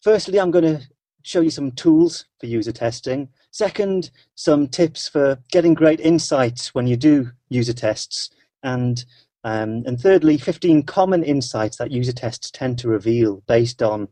[0.00, 0.80] firstly, I'm going to
[1.24, 3.28] show you some tools for user testing.
[3.50, 8.30] Second, some tips for getting great insights when you do user tests.
[8.62, 9.04] And,
[9.42, 14.08] um, and thirdly, 15 common insights that user tests tend to reveal based on,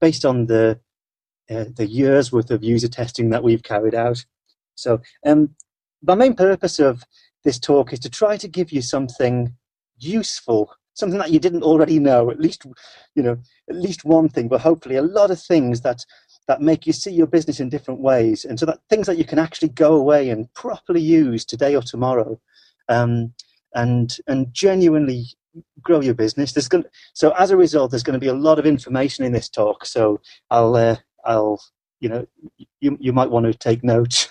[0.00, 0.78] based on the,
[1.50, 4.24] uh, the years worth of user testing that we've carried out.
[4.74, 5.54] So um,
[6.02, 7.04] my main purpose of
[7.42, 9.54] this talk is to try to give you something
[9.98, 12.64] useful something that you didn't already know at least
[13.14, 13.36] you know
[13.68, 16.04] at least one thing but hopefully a lot of things that
[16.50, 19.24] that make you see your business in different ways, and so that things that you
[19.24, 22.40] can actually go away and properly use today or tomorrow,
[22.88, 23.32] um,
[23.76, 25.26] and and genuinely
[25.80, 26.50] grow your business.
[26.52, 29.30] There's going so as a result, there's going to be a lot of information in
[29.30, 29.86] this talk.
[29.86, 31.62] So I'll uh, I'll
[32.00, 32.26] you know
[32.80, 34.28] you you might want to take notes.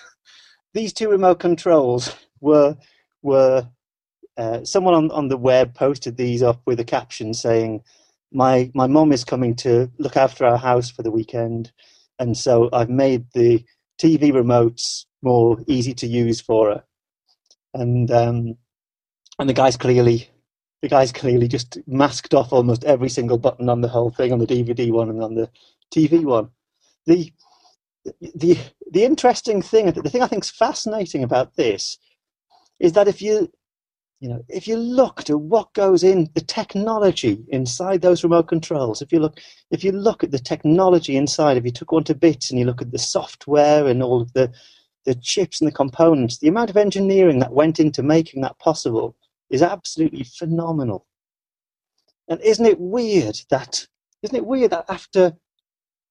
[0.74, 2.76] These two remote controls were
[3.22, 3.66] were
[4.36, 7.82] uh, someone on, on the web posted these up with a caption saying,
[8.30, 11.72] "My my mom is coming to look after our house for the weekend
[12.20, 13.64] and so I've made the
[14.00, 16.84] TV remotes more easy to use for her.
[17.74, 18.56] And um,
[19.38, 20.28] and the guys clearly
[20.82, 24.38] the guys clearly just masked off almost every single button on the whole thing on
[24.38, 25.50] the DVD one and on the
[25.92, 26.50] TV one.
[27.06, 27.32] The
[28.20, 28.58] the
[28.90, 31.98] the interesting thing, the thing I think is fascinating about this,
[32.78, 33.50] is that if you
[34.20, 39.00] you know, if you looked at what goes in the technology inside those remote controls,
[39.00, 42.14] if you look, if you look at the technology inside, if you took one to
[42.14, 44.52] bits and you look at the software and all of the
[45.06, 49.16] the chips and the components, the amount of engineering that went into making that possible
[49.48, 51.06] is absolutely phenomenal.
[52.28, 53.86] And isn't it weird that
[54.22, 55.34] isn't it weird that after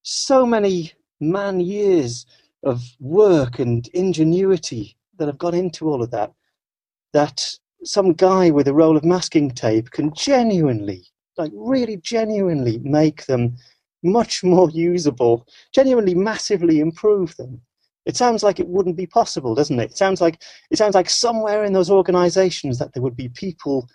[0.02, 2.26] so many man years
[2.64, 6.34] of work and ingenuity that have gone into all of that,
[7.14, 11.06] that some guy with a roll of masking tape can genuinely,
[11.38, 13.56] like really genuinely make them
[14.04, 17.62] much more usable, genuinely massively improve them.
[18.06, 19.92] It sounds like it wouldn't be possible, doesn't it?
[19.92, 20.42] It sounds like
[20.72, 23.88] it sounds like somewhere in those organizations that there would be people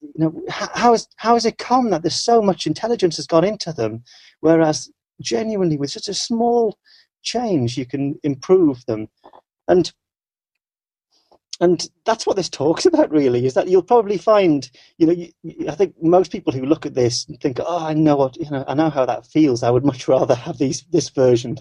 [0.00, 3.44] you know how is how has it come that there's so much intelligence has gone
[3.44, 4.02] into them
[4.40, 6.78] whereas genuinely with such a small
[7.22, 9.08] change you can improve them
[9.66, 9.92] and
[11.60, 15.68] and that's what this talks about really is that you'll probably find you know you,
[15.68, 18.64] i think most people who look at this think oh i know what you know
[18.68, 19.62] i know how that feels.
[19.62, 21.58] I would much rather have these this version.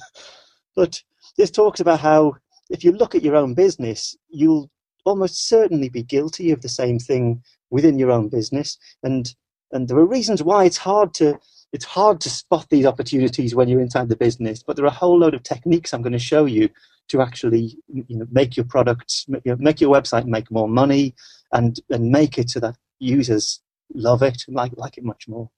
[0.76, 1.02] But
[1.38, 2.36] this talks about how
[2.70, 4.70] if you look at your own business you'll
[5.06, 8.78] almost certainly be guilty of the same thing within your own business.
[9.04, 9.34] And
[9.72, 11.40] and there are reasons why it's hard to
[11.74, 14.92] it's hard to spot these opportunities when you're inside the business but there are a
[14.92, 16.70] whole load of techniques i'm going to show you
[17.10, 21.16] to actually you know, make your products, make your website make more money,
[21.54, 23.62] and and make it so that users
[23.94, 25.50] love it and like like it much more.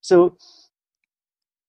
[0.00, 0.36] So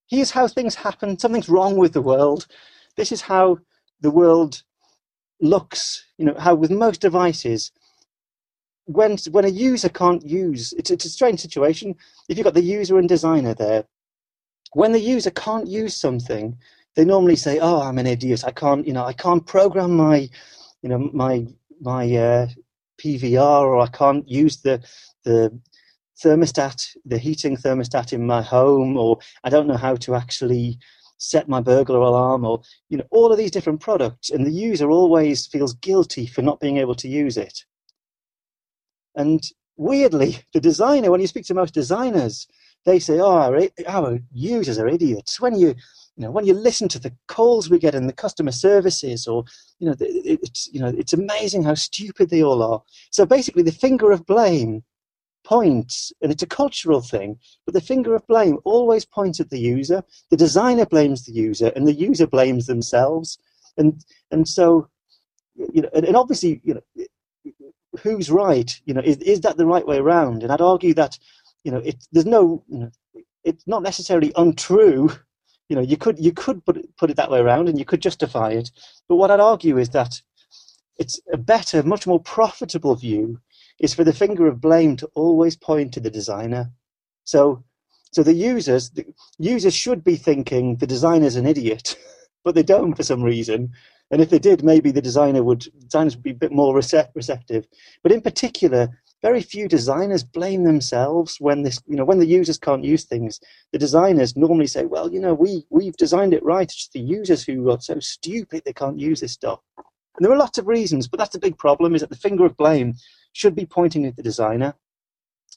[0.08, 1.20] here's how things happen.
[1.20, 2.48] Something's wrong with the world.
[2.96, 3.60] This is how
[4.02, 4.64] the world
[5.40, 6.04] looks.
[6.18, 7.72] You know how with most devices.
[8.88, 11.96] When, when a user can't use, it's, it's a strange situation.
[12.28, 13.86] If you've got the user and designer there,
[14.74, 16.58] when the user can't use something,
[16.96, 18.44] they normally say, "Oh, I'm an idiot.
[18.46, 20.30] I can't, you know, I can't program my,
[20.82, 21.46] you know, my
[21.80, 22.48] my uh,
[23.00, 24.84] PVR, or I can't use the
[25.24, 25.58] the
[26.24, 30.80] thermostat, the heating thermostat in my home, or I don't know how to actually
[31.20, 34.90] set my burglar alarm, or you know, all of these different products, and the user
[34.90, 37.64] always feels guilty for not being able to use it.
[39.18, 39.44] And
[39.76, 42.48] weirdly, the designer, when you speak to most designers,
[42.86, 45.76] they say, "Oh, our, our users are idiots." When you
[46.16, 49.44] you know, when you listen to the calls we get in the customer services, or
[49.80, 52.82] you know, it's you know, it's amazing how stupid they all are.
[53.12, 54.84] So basically, the finger of blame
[55.44, 59.60] points, and it's a cultural thing, but the finger of blame always points at the
[59.60, 60.04] user.
[60.30, 63.38] The designer blames the user, and the user blames themselves.
[63.78, 64.90] And and so,
[65.56, 67.06] you know, and, and obviously, you know,
[68.02, 68.80] who's right?
[68.86, 70.44] You know, is is that the right way around?
[70.44, 71.18] And I'd argue that,
[71.64, 72.92] you know, it, there's no, you know,
[73.44, 75.12] it's not necessarily untrue
[75.70, 77.86] you know, you could you could put it, put it that way around, and you
[77.86, 78.72] could justify it.
[79.10, 80.22] But what I'd argue is that
[80.98, 83.40] it's a better, much more profitable view
[83.80, 86.72] is for the finger of blame to always point to the designer.
[87.26, 87.64] So,
[88.12, 89.06] so the users, the
[89.38, 91.98] users should be thinking the designer's an idiot,
[92.44, 93.74] but they don't for some reason.
[94.10, 97.68] And if they did, maybe the designer would designers would be a bit more receptive.
[98.04, 98.90] But in particular,
[99.22, 103.40] very few designers blame themselves when this you know when the users can't use things.
[103.74, 106.72] The designers normally say well you know we we've designed it right.
[106.72, 109.60] It's the users who are so stupid they can't use this stuff.
[109.78, 112.46] And there are lots of reasons but that's the big problem is that the finger
[112.46, 112.96] of blame
[113.34, 114.74] should be pointing at the designer.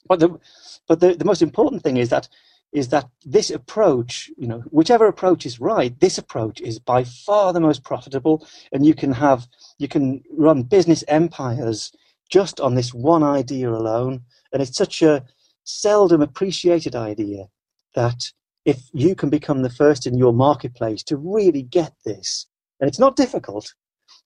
[0.07, 0.39] But the
[0.87, 2.27] but the, the most important thing is that
[2.71, 7.51] is that this approach, you know, whichever approach is right, this approach is by far
[7.51, 9.47] the most profitable, and you can have
[9.77, 11.91] you can run business empires
[12.29, 14.21] just on this one idea alone.
[14.53, 15.23] And it's such a
[15.63, 17.47] seldom appreciated idea
[17.93, 18.31] that
[18.63, 22.47] if you can become the first in your marketplace to really get this,
[22.79, 23.73] and it's not difficult,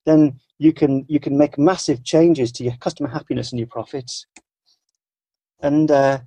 [0.04, 4.26] then you can you can make massive changes to your customer happiness and your profits.
[5.60, 6.20] And uh,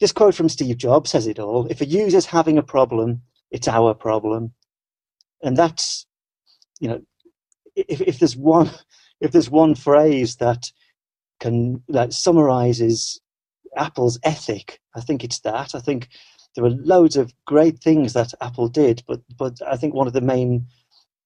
[0.00, 3.68] this quote from Steve Jobs says it all: "If a user's having a problem, it's
[3.68, 4.52] our problem,"
[5.42, 6.06] and that's
[6.80, 7.00] you know,
[7.74, 8.70] if if there's one
[9.20, 10.70] if there's one phrase that
[11.40, 13.20] can that summarizes
[13.76, 14.80] Apple's ethic.
[14.94, 15.74] I think it's that.
[15.74, 16.08] I think
[16.54, 20.12] there were loads of great things that Apple did, but but I think one of
[20.12, 20.66] the main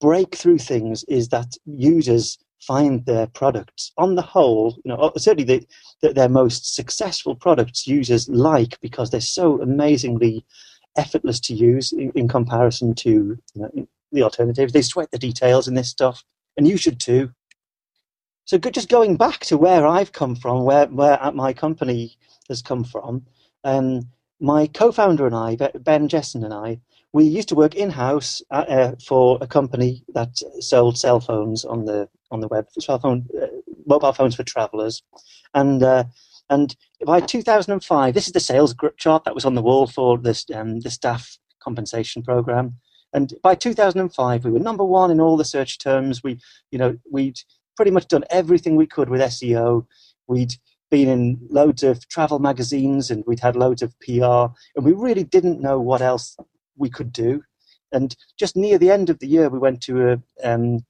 [0.00, 3.92] breakthrough things is that users find their products.
[3.98, 5.66] On the whole you know certainly the,
[6.02, 10.44] the, their most successful products users like because they're so amazingly
[10.96, 14.72] effortless to use in, in comparison to you know, the alternatives.
[14.72, 16.24] They sweat the details in this stuff
[16.56, 17.32] and you should too.
[18.44, 22.16] So just going back to where I've come from, where where my company
[22.48, 23.24] has come from,
[23.64, 24.08] um,
[24.40, 26.80] my co-founder and I, Ben Jesson and I,
[27.12, 31.64] we used to work in house uh, uh, for a company that sold cell phones
[31.64, 32.98] on the on the web, uh,
[33.86, 35.02] mobile phones for travellers,
[35.54, 36.04] and uh,
[36.48, 40.44] and by 2005, this is the sales chart that was on the wall for this
[40.54, 42.76] um, the staff compensation program.
[43.12, 46.22] And by 2005, we were number one in all the search terms.
[46.22, 46.38] We,
[46.70, 47.40] you know, we'd
[47.76, 49.86] pretty much done everything we could with SEO.
[50.26, 50.54] We'd
[50.90, 55.24] been in loads of travel magazines and we'd had loads of PR, and we really
[55.24, 56.36] didn't know what else
[56.76, 57.42] we could do.
[57.92, 60.84] And just near the end of the year, we went to a um,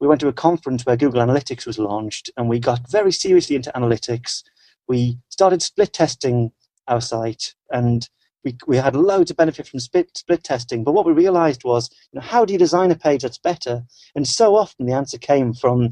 [0.00, 3.56] we went to a conference where Google Analytics was launched, and we got very seriously
[3.56, 4.42] into analytics.
[4.88, 6.52] We started split testing
[6.88, 8.08] our site, and
[8.44, 10.84] we, we had loads of benefit from split, split testing.
[10.84, 13.82] But what we realized was, you know, how do you design a page that's better?
[14.14, 15.90] And so often the answer came from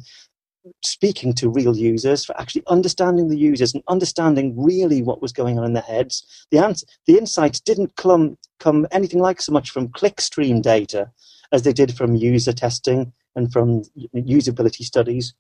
[0.82, 5.58] speaking to real users, for actually understanding the users and understanding really what was going
[5.58, 6.46] on in their heads.
[6.50, 11.10] The answer, the insights didn't come come anything like so much from clickstream data
[11.52, 13.82] as they did from user testing and from
[14.14, 15.34] usability studies.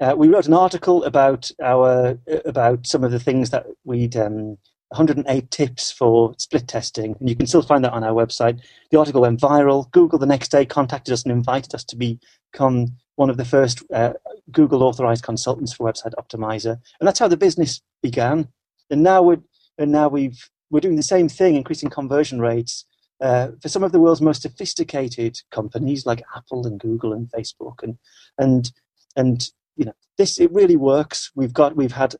[0.00, 4.58] Uh, we wrote an article about our about some of the things that we'd um,
[4.88, 8.60] 108 tips for split testing, and you can still find that on our website.
[8.90, 9.90] The article went viral.
[9.92, 13.82] Google the next day contacted us and invited us to become one of the first
[13.92, 14.14] uh,
[14.50, 18.48] Google authorized consultants for Website Optimizer, and that's how the business began.
[18.90, 19.42] And now we're
[19.78, 22.86] and now we've we're doing the same thing, increasing conversion rates
[23.22, 27.82] uh, for some of the world's most sophisticated companies like Apple and Google and Facebook
[27.82, 27.96] and
[28.36, 28.72] and
[29.16, 31.30] and you know this it really works.
[31.34, 32.16] We've got we've had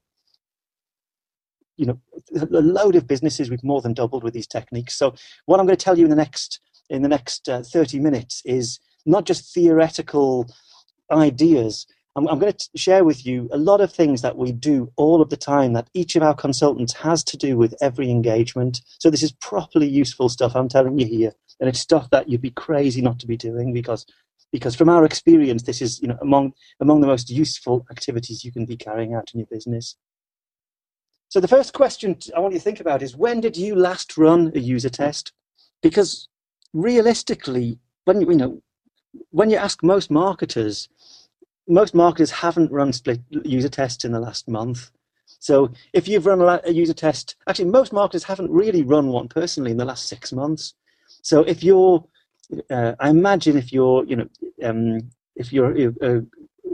[1.76, 2.00] you know
[2.34, 4.96] a load of businesses we've more than doubled with these techniques.
[4.96, 5.14] So
[5.46, 8.42] what I'm going to tell you in the next in the next uh, 30 minutes
[8.44, 10.46] is not just theoretical
[11.10, 11.86] ideas.
[12.14, 15.22] I'm, I'm going to share with you a lot of things that we do all
[15.22, 18.82] of the time that each of our consultants has to do with every engagement.
[18.98, 22.42] So this is properly useful stuff I'm telling you here, and it's stuff that you'd
[22.42, 24.06] be crazy not to be doing because
[24.52, 28.52] because from our experience, this is you know among among the most useful activities you
[28.52, 29.96] can be carrying out in your business.
[31.30, 34.18] So the first question I want you to think about is when did you last
[34.18, 35.32] run a user test?
[35.82, 36.28] Because
[36.74, 38.62] realistically, when you know
[39.30, 40.88] when you ask most marketers,
[41.68, 44.90] most marketers haven't run split user tests in the last month.
[45.38, 49.70] So if you've run a user test, actually most marketers haven't really run one personally
[49.70, 50.74] in the last six months.
[51.22, 52.04] So if you're,
[52.70, 54.28] uh, I imagine if you're, you know,
[54.62, 56.22] um, if you're a,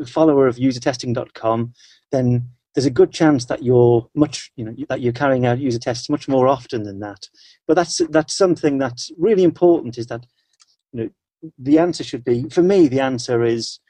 [0.06, 1.72] follower of usertesting.com,
[2.12, 5.78] then there's a good chance that you're much, you know, that you're carrying out user
[5.78, 7.28] tests much more often than that.
[7.66, 9.98] But that's that's something that's really important.
[9.98, 10.24] Is that,
[10.92, 11.10] you know,
[11.58, 12.86] the answer should be for me.
[12.86, 13.80] The answer is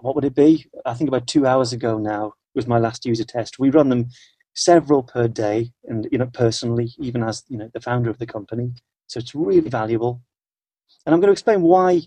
[0.00, 0.66] what would it be?
[0.84, 3.58] I think about two hours ago now was my last user test.
[3.58, 4.08] We run them
[4.54, 8.26] several per day, and you know personally, even as you know the founder of the
[8.26, 8.72] company.
[9.06, 10.22] So it's really valuable.
[11.06, 12.02] And I'm going to explain why.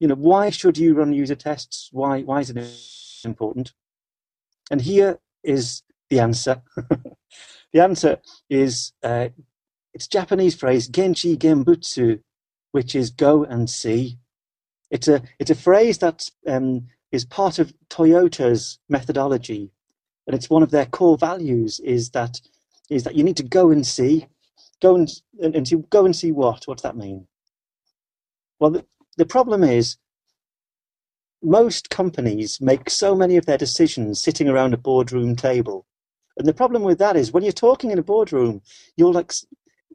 [0.00, 1.88] You know why should you run user tests?
[1.92, 3.72] Why why is it important?
[4.70, 6.62] And here is the answer.
[7.72, 8.18] the answer
[8.48, 9.28] is uh,
[9.92, 12.20] it's Japanese phrase genchi genbutsu,
[12.72, 14.18] which is go and see.
[14.90, 19.72] It's a it's a phrase that's um, is part of Toyota's methodology,
[20.26, 21.80] and it's one of their core values.
[21.80, 22.40] Is that
[22.90, 24.26] is that you need to go and see,
[24.80, 25.08] go and
[25.40, 26.66] and, and to go and see what?
[26.66, 27.26] What's that mean?
[28.60, 28.84] Well, the,
[29.16, 29.96] the problem is
[31.42, 35.86] most companies make so many of their decisions sitting around a boardroom table.
[36.36, 38.62] And the problem with that is when you're talking in a boardroom,
[38.96, 39.32] you're like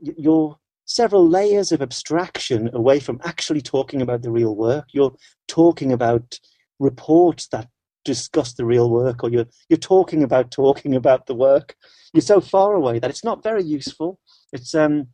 [0.01, 4.86] you're several layers of abstraction away from actually talking about the real work.
[4.91, 5.15] You're
[5.48, 6.39] talking about
[6.84, 7.68] reports that
[8.06, 11.75] discuss the real work or you're you're talking about talking about the work.
[12.13, 14.20] You're so far away that it's not very useful.
[14.52, 15.08] It's um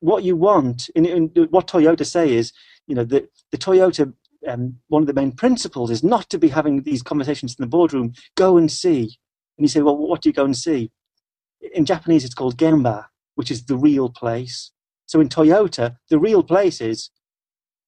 [0.00, 2.52] what you want in, in what toyota say is
[2.86, 4.12] you know the the toyota
[4.46, 7.68] um, one of the main principles is not to be having these conversations in the
[7.68, 8.12] boardroom.
[8.36, 9.18] Go and see.
[9.56, 10.90] And you say well what do you go and see?
[11.74, 14.70] In japanese it's called gemba which is the real place.
[15.06, 17.10] So in toyota the real place is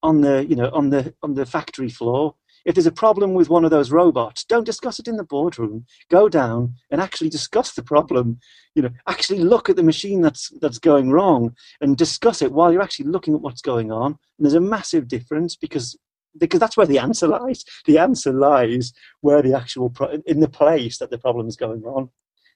[0.02, 3.48] on the you know on the on the factory floor if there's a problem with
[3.48, 5.86] one of those robots, don't discuss it in the boardroom.
[6.10, 8.38] Go down and actually discuss the problem.
[8.74, 12.72] You know, actually look at the machine that's that's going wrong and discuss it while
[12.72, 14.18] you're actually looking at what's going on.
[14.38, 15.96] And there's a massive difference because
[16.38, 17.64] because that's where the answer lies.
[17.86, 21.82] The answer lies where the actual pro- in the place that the problem is going
[21.84, 22.10] on.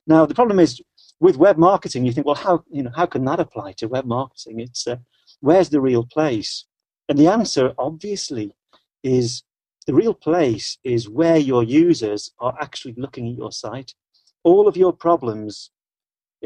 [0.06, 0.80] Now the problem is
[1.20, 2.04] with web marketing.
[2.04, 4.60] You think, well, how you know how can that apply to web marketing?
[4.60, 4.96] It's uh,
[5.40, 6.66] where's the real place?
[7.08, 8.54] And the answer, obviously,
[9.02, 9.42] is
[9.86, 13.94] the real place is where your users are actually looking at your site.
[14.42, 15.70] All of your problems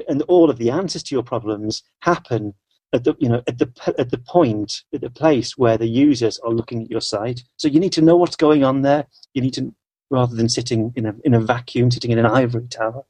[0.08, 2.54] and all of the answers to your problems happen
[2.92, 6.38] at the you know at the at the point at the place where the users
[6.38, 7.42] are looking at your site.
[7.56, 9.06] So you need to know what's going on there.
[9.34, 9.74] You need to
[10.10, 13.04] rather than sitting in a in a vacuum, sitting in an ivory tower.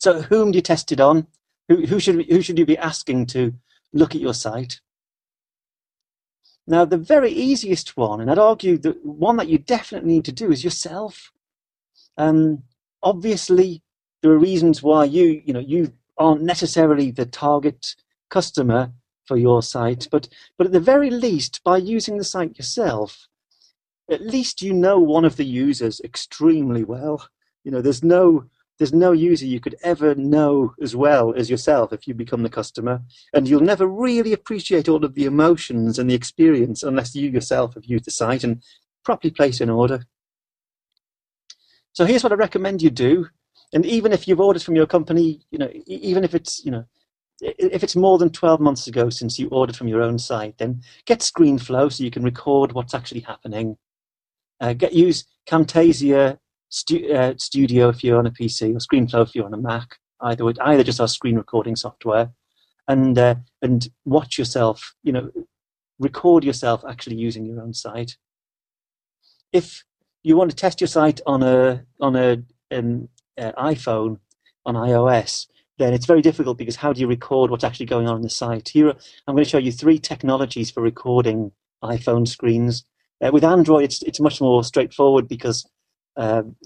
[0.00, 1.26] So whom do you test it on?
[1.68, 3.54] Who, who should who should you be asking to
[3.92, 4.80] look at your site?
[6.66, 10.32] Now, the very easiest one, and I'd argue the one that you definitely need to
[10.32, 11.30] do is yourself.
[12.16, 12.62] Um,
[13.02, 13.82] obviously,
[14.22, 17.94] there are reasons why you, you know, you aren't necessarily the target
[18.30, 18.92] customer
[19.26, 23.28] for your site, but but at the very least, by using the site yourself,
[24.10, 27.28] at least you know one of the users extremely well.
[27.64, 28.46] You know, there's no
[28.78, 32.48] there's no user you could ever know as well as yourself if you become the
[32.48, 33.02] customer.
[33.32, 37.74] And you'll never really appreciate all of the emotions and the experience unless you yourself
[37.74, 38.62] have used the site and
[39.04, 40.04] properly placed an order.
[41.92, 43.28] So here's what I recommend you do.
[43.72, 46.84] And even if you've ordered from your company, you know, even if it's, you know,
[47.40, 50.82] if it's more than 12 months ago since you ordered from your own site, then
[51.06, 53.76] get ScreenFlow so you can record what's actually happening.
[54.60, 56.38] Uh, get use Camtasia
[56.68, 59.96] stu- uh, Studio if you're on a PC or ScreenFlow if you're on a Mac.
[60.20, 62.30] Either with either just our screen recording software,
[62.88, 64.94] and uh, and watch yourself.
[65.02, 65.30] You know,
[65.98, 68.16] record yourself actually using your own site.
[69.52, 69.84] If
[70.22, 74.18] you want to test your site on a on a an uh, iPhone
[74.64, 75.46] on iOS,
[75.78, 78.30] then it's very difficult because how do you record what's actually going on in the
[78.30, 78.68] site?
[78.68, 78.88] Here,
[79.26, 81.52] I'm going to show you three technologies for recording
[81.82, 82.84] iPhone screens.
[83.24, 85.68] Uh, with Android, it's it's much more straightforward because
[86.16, 86.56] um,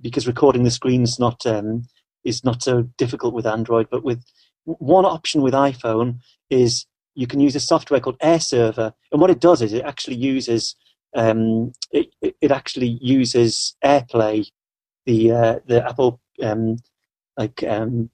[0.00, 1.86] because recording the screen is not um,
[2.24, 3.88] is not so difficult with Android.
[3.90, 4.24] But with
[4.64, 6.20] one option with iPhone
[6.50, 10.16] is you can use a software called AirServer, and what it does is it actually
[10.16, 10.76] uses
[11.14, 12.08] um, it,
[12.40, 14.50] it actually uses AirPlay,
[15.06, 16.76] the uh, the Apple um,
[17.36, 18.10] like um,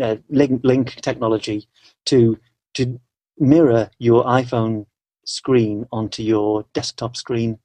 [0.00, 1.68] uh, link link technology
[2.06, 2.38] to
[2.74, 3.00] to
[3.38, 4.86] mirror your iPhone
[5.24, 7.58] screen onto your desktop screen.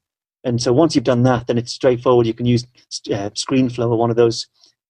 [0.48, 2.26] And so once you've done that, then it's straightforward.
[2.26, 2.64] You can use
[3.12, 4.46] uh, ScreenFlow or one of those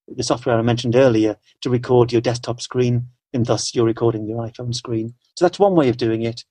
[0.06, 4.38] the software I mentioned earlier to record your desktop screen, and thus you're recording your
[4.38, 5.14] iPhone screen.
[5.36, 6.44] So that's one way of doing it.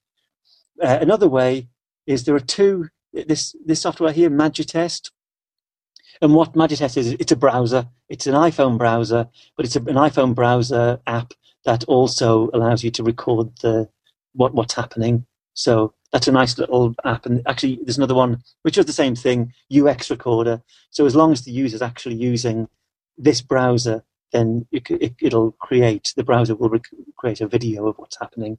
[0.83, 1.69] Uh, another way
[2.05, 2.89] is there are two.
[3.13, 5.09] This this software here, Magitest,
[6.21, 7.87] and what Magitest is, it's a browser.
[8.09, 11.33] It's an iPhone browser, but it's a, an iPhone browser app
[11.63, 13.89] that also allows you to record the
[14.33, 15.25] what what's happening.
[15.53, 17.25] So that's a nice little app.
[17.25, 20.61] And actually, there's another one which does the same thing, UX Recorder.
[20.89, 22.67] So as long as the user is actually using
[23.17, 28.19] this browser, then it, will create the browser will rec- create a video of what's
[28.19, 28.57] happening.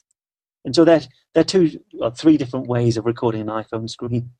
[0.64, 1.00] And so there,
[1.34, 4.30] there are two, or three different ways of recording an iPhone screen.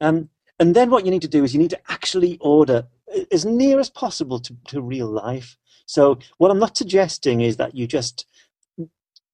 [0.00, 2.86] Um, and then what you need to do is you need to actually order
[3.30, 5.56] as near as possible to, to real life.
[5.86, 8.26] So what I'm not suggesting is that you just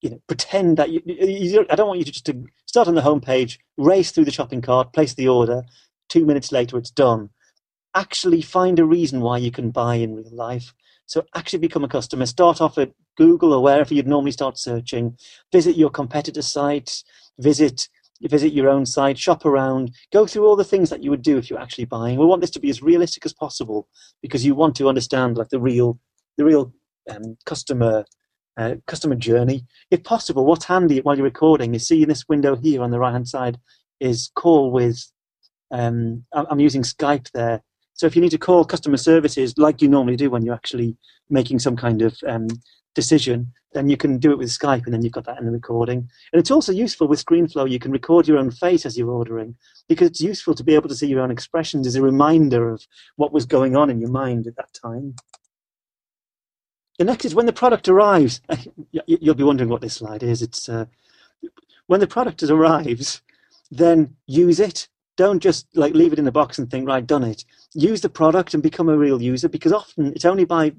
[0.03, 2.95] you know pretend that you, you, I don't want you to just to start on
[2.95, 5.63] the homepage, race through the shopping cart, place the order.
[6.09, 7.31] Two minutes later, it's done.
[7.95, 10.75] Actually, find a reason why you can buy in real life.
[11.07, 12.27] So actually become a customer.
[12.27, 15.17] Start off at Google or wherever you'd normally start searching.
[15.53, 17.05] Visit your competitor sites.
[17.39, 17.89] Visit
[18.29, 21.39] visit your own site, shop around, go through all the things that you would do
[21.39, 22.19] if you're actually buying.
[22.19, 23.89] We want this to be as realistic as possible
[24.21, 25.99] because you want to understand like the real,
[26.37, 26.73] the real
[27.11, 28.05] um, customer
[28.57, 29.65] uh, customer journey.
[29.91, 33.13] If possible, what's handy while you're recording is see this window here on the right
[33.13, 33.59] hand side
[34.01, 35.11] is call with.
[35.71, 37.63] Um, I'm using Skype there.
[37.95, 40.97] So if you need to call customer services like you normally do when you're actually
[41.31, 42.49] making some kind of um,
[42.95, 45.53] decision, then you can do it with Skype and then you've got that in the
[45.53, 45.99] recording.
[46.33, 47.71] And it's also useful with ScreenFlow.
[47.71, 49.57] You can record your own face as you're ordering
[49.89, 52.87] because it's useful to be able to see your own expressions as a reminder of
[53.17, 55.15] what was going on in your mind at that time.
[57.03, 58.41] The next is when the product arrives.
[59.07, 60.41] You'll be wondering what this slide is.
[60.41, 60.85] It's uh,
[61.89, 63.23] when the product arrives,
[63.73, 64.87] then use it.
[65.17, 67.45] Don't just like leave it in the box and think, right, done it.
[67.75, 70.75] Use the product and become a real user because often it's only by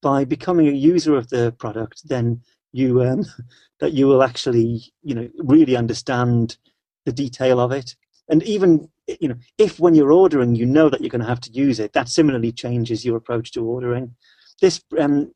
[0.00, 2.40] by becoming a user of the product, then
[2.72, 3.26] you um,
[3.80, 6.56] that you will actually you know really understand
[7.04, 7.94] the detail of it.
[8.30, 8.88] And even
[9.20, 11.78] you know if when you're ordering you know that you're going to have to use
[11.78, 14.14] it, that similarly changes your approach to ordering.
[14.62, 15.30] This um,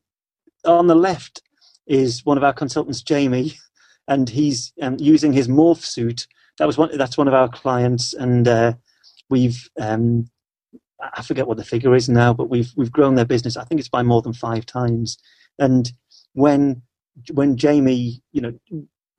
[0.65, 1.41] on the left
[1.87, 3.57] is one of our consultants, Jamie,
[4.07, 6.27] and he's um, using his morph suit.
[6.57, 6.95] That was one.
[6.97, 8.73] That's one of our clients, and uh,
[9.29, 10.29] we've um,
[11.15, 13.57] I forget what the figure is now, but we've we've grown their business.
[13.57, 15.17] I think it's by more than five times.
[15.59, 15.91] And
[16.33, 16.81] when
[17.31, 18.53] when Jamie, you know,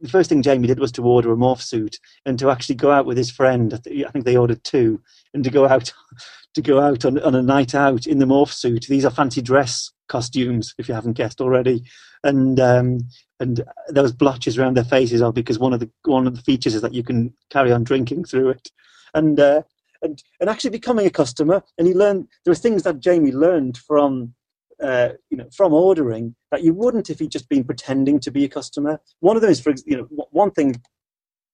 [0.00, 2.90] the first thing Jamie did was to order a morph suit and to actually go
[2.90, 3.74] out with his friend.
[3.74, 5.00] I think they ordered two,
[5.32, 5.92] and to go out
[6.54, 8.86] to go out on, on a night out in the morph suit.
[8.88, 11.84] These are fancy dress costumes, if you haven't guessed already.
[12.22, 13.00] And um,
[13.40, 13.62] and
[13.94, 16.82] was blotches around their faces, all because one of the one of the features is
[16.82, 18.68] that you can carry on drinking through it.
[19.12, 19.62] And uh,
[20.04, 21.62] and, and actually becoming a customer.
[21.78, 24.34] And he learned there are things that Jamie learned from
[24.82, 28.44] uh, you know from ordering that you wouldn't if he'd just been pretending to be
[28.44, 29.00] a customer.
[29.20, 30.80] One of them is for you know one thing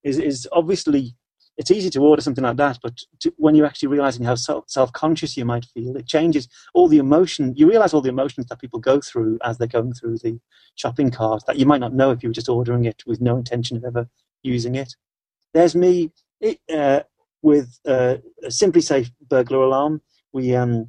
[0.03, 1.15] is is obviously
[1.57, 4.93] it's easy to order something like that, but to, when you're actually realizing how self
[4.93, 7.55] conscious you might feel, it changes all the emotion.
[7.57, 10.41] You realize all the emotions that people go through as they're going through the
[10.77, 13.37] shopping cart that you might not know if you were just ordering it with no
[13.37, 14.09] intention of ever
[14.43, 14.95] using it.
[15.53, 16.13] There's me.
[16.41, 17.01] It, uh,
[17.43, 20.03] with uh, a SimpliSafe burglar alarm.
[20.33, 20.89] We um,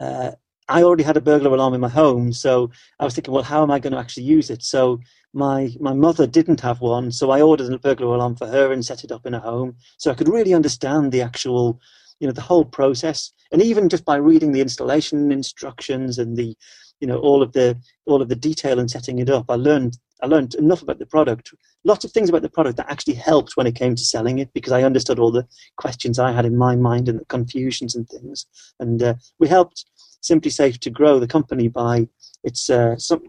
[0.00, 0.32] uh,
[0.68, 3.62] I already had a burglar alarm in my home, so I was thinking, well, how
[3.62, 4.62] am I going to actually use it?
[4.62, 5.00] So
[5.32, 8.84] my my mother didn't have one, so I ordered a burglar alarm for her and
[8.84, 11.80] set it up in her home, so I could really understand the actual,
[12.20, 13.32] you know, the whole process.
[13.52, 16.56] And even just by reading the installation instructions and the,
[17.00, 19.98] you know, all of the all of the detail in setting it up, I learned
[20.22, 23.56] I learned enough about the product, lots of things about the product that actually helped
[23.56, 26.56] when it came to selling it because I understood all the questions I had in
[26.56, 28.46] my mind and the confusions and things.
[28.80, 29.84] And uh, we helped
[30.22, 32.08] SimpliSafe to grow the company by
[32.42, 33.22] it's uh, some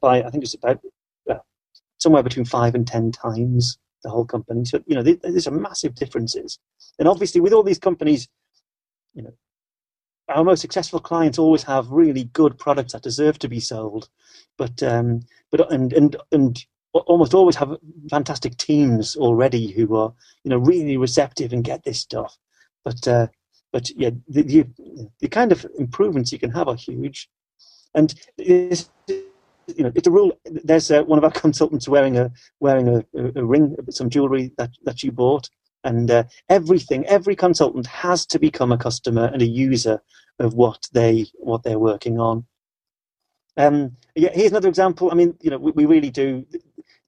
[0.00, 0.80] by I think it's about
[2.04, 4.64] somewhere between five and ten times the whole company.
[4.64, 6.58] So you know there's a massive differences,
[6.98, 8.28] and obviously with all these companies,
[9.14, 9.34] you know
[10.28, 14.08] our most successful clients always have really good products that deserve to be sold,
[14.56, 16.64] but um, but and and and
[17.06, 17.76] almost always have
[18.08, 20.12] fantastic teams already who are
[20.44, 22.36] you know really receptive and get this stuff.
[22.84, 23.26] But uh,
[23.72, 24.66] but yeah, the, the,
[25.20, 27.28] the kind of improvements you can have are huge,
[27.94, 28.90] and this
[29.68, 30.38] you know, it's a rule.
[30.44, 34.52] There's uh, one of our consultants wearing a wearing a, a, a ring, some jewelry
[34.58, 35.48] that that you bought,
[35.84, 37.06] and uh, everything.
[37.06, 40.00] Every consultant has to become a customer and a user
[40.38, 42.46] of what they what they're working on.
[43.56, 45.10] Um, yeah, here's another example.
[45.12, 46.46] I mean, you know, we, we really do.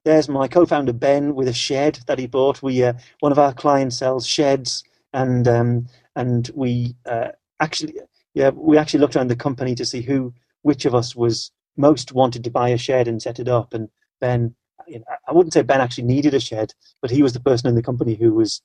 [0.05, 2.63] There's my co-founder Ben with a shed that he bought.
[2.63, 7.95] We uh, one of our clients sells sheds, and um, and we uh, actually
[8.33, 12.11] yeah we actually looked around the company to see who which of us was most
[12.11, 13.73] wanted to buy a shed and set it up.
[13.73, 14.55] And Ben,
[14.87, 17.69] you know, I wouldn't say Ben actually needed a shed, but he was the person
[17.69, 18.61] in the company who was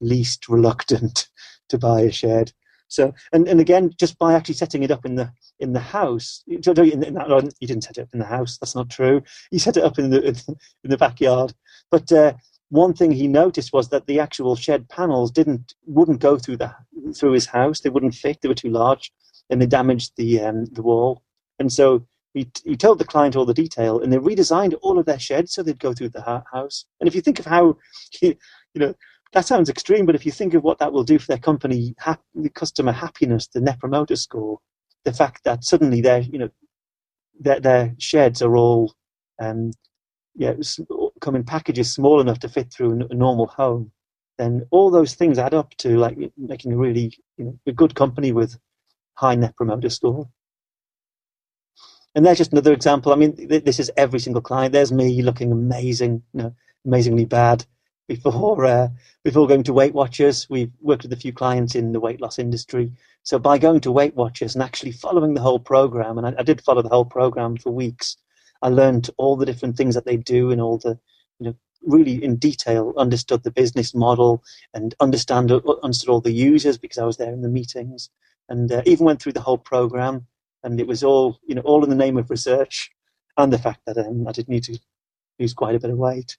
[0.00, 1.28] least reluctant
[1.68, 2.52] to buy a shed.
[2.88, 6.42] So, and, and again, just by actually setting it up in the in the house,
[6.46, 8.58] you didn't set it up in the house.
[8.58, 9.22] That's not true.
[9.50, 11.54] You set it up in the in the backyard.
[11.90, 12.34] But uh,
[12.68, 16.74] one thing he noticed was that the actual shed panels didn't wouldn't go through the
[17.16, 17.80] through his house.
[17.80, 18.40] They wouldn't fit.
[18.40, 19.12] They were too large,
[19.50, 21.22] and they damaged the um, the wall.
[21.58, 25.06] And so he, he told the client all the detail, and they redesigned all of
[25.06, 26.84] their sheds so they'd go through the house.
[27.00, 27.76] And if you think of how,
[28.20, 28.36] you
[28.74, 28.94] know,
[29.32, 31.94] that sounds extreme, but if you think of what that will do for their company,
[32.34, 34.58] the customer happiness, the net promoter score,
[35.04, 36.48] the fact that suddenly their, you know,
[37.38, 38.94] their, their sheds are all,
[39.40, 39.70] um,
[40.34, 40.54] yeah,
[41.20, 43.92] come in packages small enough to fit through a normal home,
[44.38, 47.94] then all those things add up to like making a really, you know, a good
[47.94, 48.58] company with
[49.14, 50.28] high net promoter score.
[52.14, 53.12] And there's just another example.
[53.12, 54.72] I mean, this is every single client.
[54.72, 56.54] There's me looking amazing, you know,
[56.86, 57.64] amazingly bad
[58.08, 58.88] before uh,
[59.24, 60.48] before going to Weight Watchers.
[60.48, 62.92] We've worked with a few clients in the weight loss industry.
[63.22, 66.42] So by going to Weight Watchers and actually following the whole program, and I, I
[66.42, 68.16] did follow the whole program for weeks,
[68.62, 70.98] I learned all the different things that they do and all the,
[71.40, 76.78] you know, really in detail understood the business model and understand understood all the users
[76.78, 78.08] because I was there in the meetings
[78.48, 80.26] and uh, even went through the whole program
[80.64, 82.90] and it was all you know all in the name of research
[83.36, 84.78] and the fact that um, I did need to
[85.38, 86.36] lose quite a bit of weight.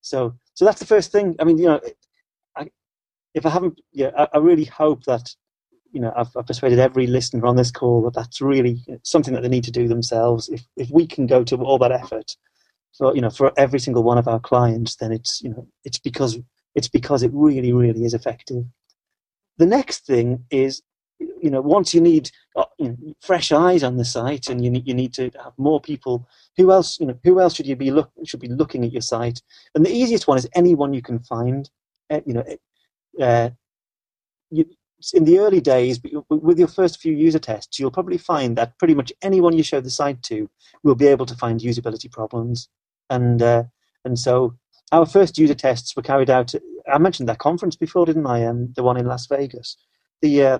[0.00, 1.36] So so that's the first thing.
[1.38, 1.80] I mean, you know,
[2.56, 2.68] I,
[3.34, 5.34] if I haven't, yeah, I, I really hope that
[5.92, 9.42] you know I've, I've, persuaded every listener on this call that that's really something that
[9.42, 10.48] they need to do themselves.
[10.48, 12.36] If if we can go to all that effort
[12.96, 15.98] for you know for every single one of our clients, then it's you know it's
[15.98, 16.38] because
[16.74, 18.64] it's because it really really is effective.
[19.56, 20.82] The next thing is
[21.18, 24.70] you know, once you need uh, you know, fresh eyes on the site, and you
[24.70, 26.26] need you need to have more people.
[26.56, 26.98] Who else?
[27.00, 29.42] You know, who else should you be look should be looking at your site?
[29.74, 31.68] And the easiest one is anyone you can find.
[32.10, 32.44] Uh, you know,
[33.20, 33.50] uh,
[34.50, 34.66] you,
[35.12, 36.00] in the early days,
[36.30, 39.80] with your first few user tests, you'll probably find that pretty much anyone you show
[39.80, 40.48] the site to
[40.82, 42.68] will be able to find usability problems.
[43.10, 43.64] And uh,
[44.04, 44.54] and so
[44.92, 46.54] our first user tests were carried out.
[46.92, 48.44] I mentioned that conference before, didn't I?
[48.46, 49.76] Um, the one in Las Vegas.
[50.22, 50.58] The uh,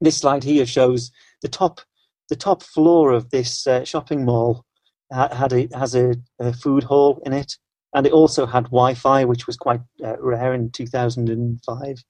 [0.00, 1.10] this slide here shows
[1.42, 1.80] the top
[2.28, 4.64] the top floor of this uh, shopping mall
[5.10, 7.56] had a, has a, a, food hall in it,
[7.94, 12.04] and it also had Wi-Fi, which was quite uh, rare in 2005.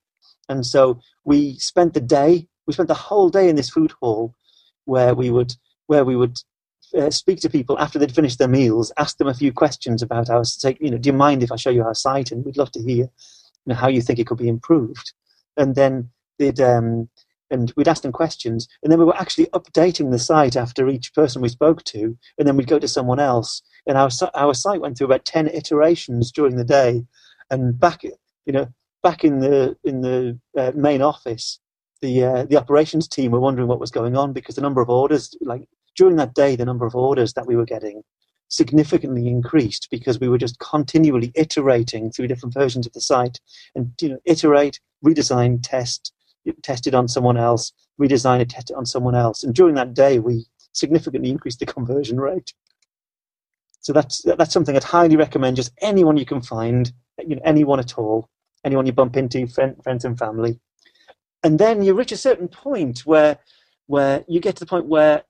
[0.48, 4.34] And so we spent the day, we spent the whole day in this food hall,
[4.84, 5.54] where we would
[5.86, 6.38] where we would
[6.98, 10.28] uh, speak to people after they'd finished their meals, ask them a few questions about
[10.28, 10.78] our site.
[10.80, 12.32] You know, do you mind if I show you our site?
[12.32, 13.10] And we'd love to hear you
[13.66, 15.12] know, how you think it could be improved.
[15.56, 17.08] And then they'd um,
[17.50, 21.14] and we'd ask them questions, and then we were actually updating the site after each
[21.14, 24.80] person we spoke to, and then we'd go to someone else, and our our site
[24.80, 27.04] went through about ten iterations during the day,
[27.50, 28.68] and back you know
[29.02, 31.58] back in the in the uh, main office,
[32.00, 34.88] the uh, the operations team were wondering what was going on because the number of
[34.88, 38.02] orders like during that day the number of orders that we were getting
[38.48, 43.40] significantly increased because we were just continually iterating through different versions of the site
[43.74, 46.12] and you know iterate redesign test
[46.62, 49.44] test it on someone else, redesign it, test it on someone else.
[49.44, 52.52] And during that day, we significantly increased the conversion rate.
[53.80, 55.56] So that's that's something I'd highly recommend.
[55.56, 58.28] Just anyone you can find, you know, anyone at all,
[58.64, 60.60] anyone you bump into, friend, friends and family,
[61.42, 63.38] and then you reach a certain point where
[63.86, 65.22] where you get to the point where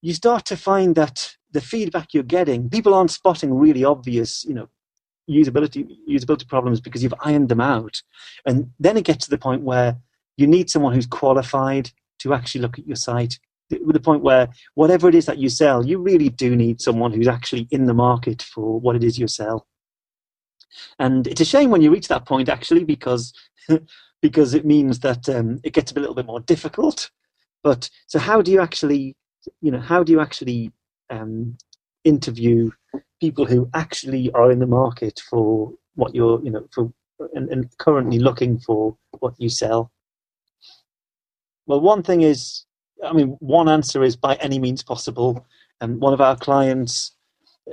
[0.00, 4.54] you start to find that the feedback you're getting, people aren't spotting really obvious, you
[4.54, 4.68] know,
[5.28, 8.02] usability usability problems because you've ironed them out.
[8.44, 9.96] And then it gets to the point where
[10.36, 13.38] you need someone who's qualified to actually look at your site.
[13.68, 17.28] The point where whatever it is that you sell you really do need someone who's
[17.28, 19.66] actually in the market for what it is you sell.
[20.98, 23.32] And it's a shame when you reach that point actually because
[24.22, 27.10] because it means that um, it gets a little bit more difficult.
[27.62, 29.16] But so how do you actually
[29.60, 30.72] you know how do you actually
[31.10, 31.56] um,
[32.06, 32.70] interview
[33.20, 36.92] people who actually are in the market for what you're, you know, for
[37.34, 39.90] and, and currently looking for what you sell.
[41.66, 42.66] Well, one thing is
[43.04, 45.46] I mean, one answer is by any means possible.
[45.80, 47.12] And one of our clients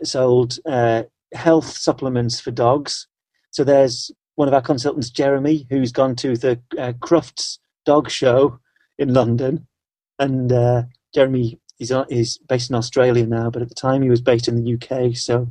[0.04, 3.08] sold uh, health supplements for dogs.
[3.52, 8.60] So there's one of our consultants, Jeremy, who's gone to the uh, Crufts Dog Show
[8.98, 9.68] in London,
[10.20, 14.22] and uh, Jeremy is is based in Australia now, but at the time he was
[14.22, 15.16] based in the UK.
[15.16, 15.48] So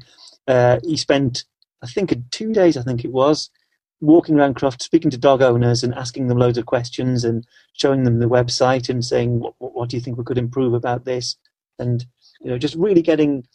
[0.49, 1.45] uh, he spent,
[1.83, 2.77] I think, two days.
[2.77, 3.51] I think it was
[4.03, 8.03] walking around Crufts, speaking to dog owners and asking them loads of questions and showing
[8.03, 11.37] them the website and saying, what, what do you think we could improve about this?
[11.79, 12.05] And,
[12.41, 13.47] you know, just really getting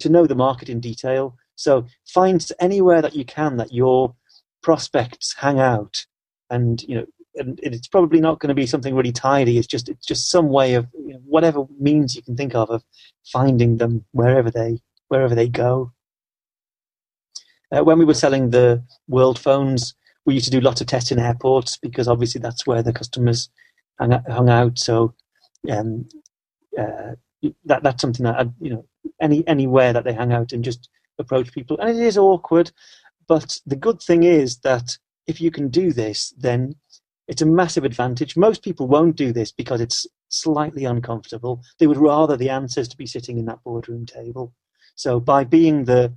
[0.00, 1.36] to know the market in detail.
[1.56, 4.14] So find anywhere that you can that your
[4.62, 6.04] prospects hang out
[6.50, 9.58] and, you know, and it's probably not going to be something really tidy.
[9.58, 12.70] It's just it's just some way of you know, whatever means you can think of
[12.70, 12.84] of
[13.32, 15.92] finding them wherever they wherever they go.
[17.74, 19.94] Uh, when we were selling the world phones,
[20.26, 23.48] we used to do lots of tests in airports because obviously that's where the customers
[23.98, 24.78] hung, hung out.
[24.78, 25.14] So
[25.70, 26.06] um,
[26.78, 27.12] uh,
[27.64, 28.84] that that's something that I, you know
[29.20, 32.70] any anywhere that they hang out and just approach people, and it is awkward.
[33.26, 36.74] But the good thing is that if you can do this, then
[37.28, 38.36] it's a massive advantage.
[38.36, 41.62] Most people won't do this because it's slightly uncomfortable.
[41.78, 44.52] They would rather the answers to be sitting in that boardroom table.
[44.94, 46.12] So by being the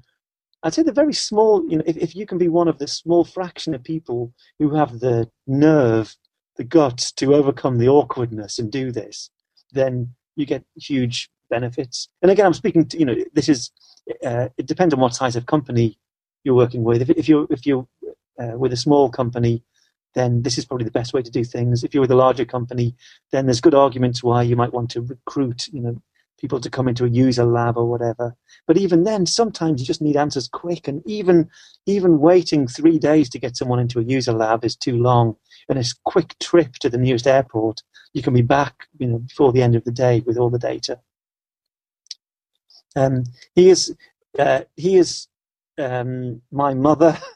[0.66, 2.88] I'd say the very small, you know, if, if you can be one of the
[2.88, 6.16] small fraction of people who have the nerve,
[6.58, 9.30] the guts to overcome the awkwardness and do this,
[9.74, 12.10] then you get huge benefits.
[12.24, 13.70] And again, I'm speaking to, you know, this is,
[14.26, 16.00] uh, it depends on what size of company
[16.44, 17.04] you're working with.
[17.04, 17.88] If, if you're, if you're
[18.42, 19.64] uh, with a small company,
[20.16, 21.84] then this is probably the best way to do things.
[21.84, 22.96] If you're with a larger company,
[23.32, 26.02] then there's good arguments why you might want to recruit, you know,
[26.40, 28.36] people to come into a user lab or whatever.
[28.68, 31.50] But even then, sometimes you just need answers quick, and even
[31.86, 35.36] even waiting three days to get someone into a user lab is too long.
[35.70, 37.82] And it's a quick trip to the nearest airport,
[38.14, 40.58] you can be back, you know, before the end of the day with all the
[40.58, 41.00] data.
[42.96, 43.94] Um, he is
[44.40, 45.28] uh, he is
[45.78, 47.18] um, my mother.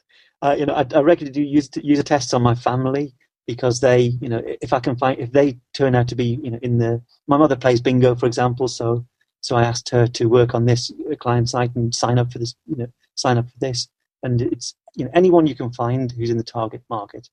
[0.42, 3.14] Uh, you know, I, I regularly do user, user tests on my family
[3.46, 6.52] because they, you know, if I can find, if they turn out to be, you
[6.52, 9.06] know, in the, my mother plays bingo, for example, so,
[9.42, 12.56] so I asked her to work on this client site and sign up for this,
[12.68, 13.90] you know, sign up for this.
[14.24, 17.30] And it's, you know, anyone you can find who's in the target market.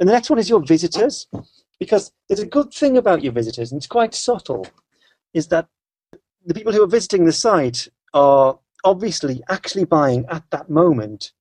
[0.00, 1.26] And the next one is your visitors,
[1.78, 4.66] because there's a good thing about your visitors, and it's quite subtle,
[5.34, 5.66] is that
[6.46, 11.32] the people who are visiting the site are obviously actually buying at that moment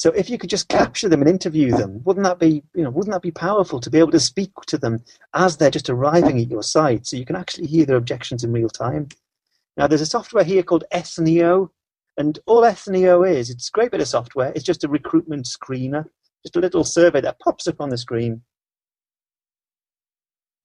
[0.00, 2.88] so if you could just capture them and interview them, wouldn't that be, you know,
[2.88, 6.40] wouldn't that be powerful to be able to speak to them as they're just arriving
[6.40, 9.10] at your site, so you can actually hear their objections in real time?
[9.76, 11.68] Now, there's a software here called Ethnio,
[12.16, 14.52] and all Ethnio is, it's a great bit of software.
[14.54, 16.06] It's just a recruitment screener,
[16.46, 18.40] just a little survey that pops up on the screen.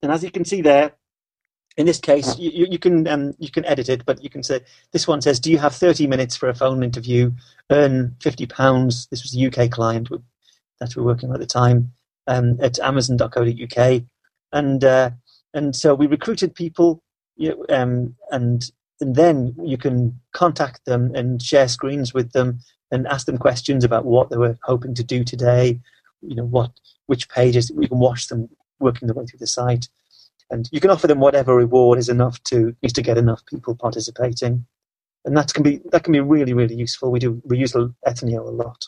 [0.00, 0.92] And as you can see there,
[1.76, 4.60] in this case, you, you can um, you can edit it, but you can say
[4.92, 7.32] this one says, "Do you have 30 minutes for a phone interview?
[7.70, 10.08] Earn 50 pounds." This was a UK client
[10.80, 11.92] that we were working with at the time
[12.26, 14.02] um, at Amazon.co.uk,
[14.52, 15.10] and uh,
[15.52, 17.02] and so we recruited people,
[17.36, 18.70] you know, um, and
[19.02, 22.58] and then you can contact them and share screens with them
[22.90, 25.78] and ask them questions about what they were hoping to do today.
[26.22, 26.70] You know what,
[27.04, 29.88] which pages you can watch them working their way through the site
[30.50, 33.74] and you can offer them whatever reward is enough to needs to get enough people
[33.74, 34.66] participating,
[35.24, 37.10] and that can be that can be really really useful.
[37.10, 38.86] We do we use Ethnio a lot.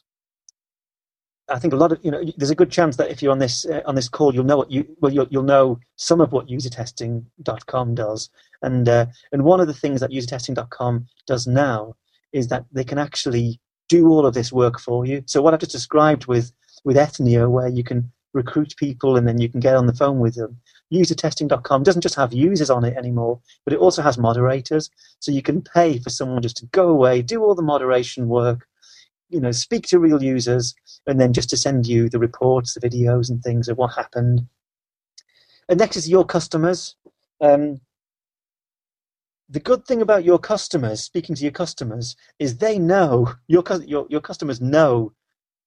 [1.51, 3.39] I think a lot of you know there's a good chance that if you're on
[3.39, 6.33] this uh, on this call you'll know what you well you'll, you'll know some of
[6.33, 8.31] what usertesting.com does
[8.63, 11.95] and uh, and one of the things that usertesting.com does now
[12.33, 15.23] is that they can actually do all of this work for you.
[15.25, 16.53] So what I've just described with
[16.85, 20.19] with Ethnio where you can recruit people and then you can get on the phone
[20.19, 20.59] with them
[20.93, 24.91] usertesting.com doesn't just have users on it anymore, but it also has moderators.
[25.21, 28.67] So you can pay for someone just to go away, do all the moderation work,
[29.29, 30.75] you know, speak to real users,
[31.07, 34.47] and then just to send you the reports, the videos, and things of what happened.
[35.69, 36.97] And next is your customers.
[37.41, 37.81] Um,
[39.51, 44.07] the good thing about your customers, speaking to your customers, is they know your your
[44.09, 45.13] your customers know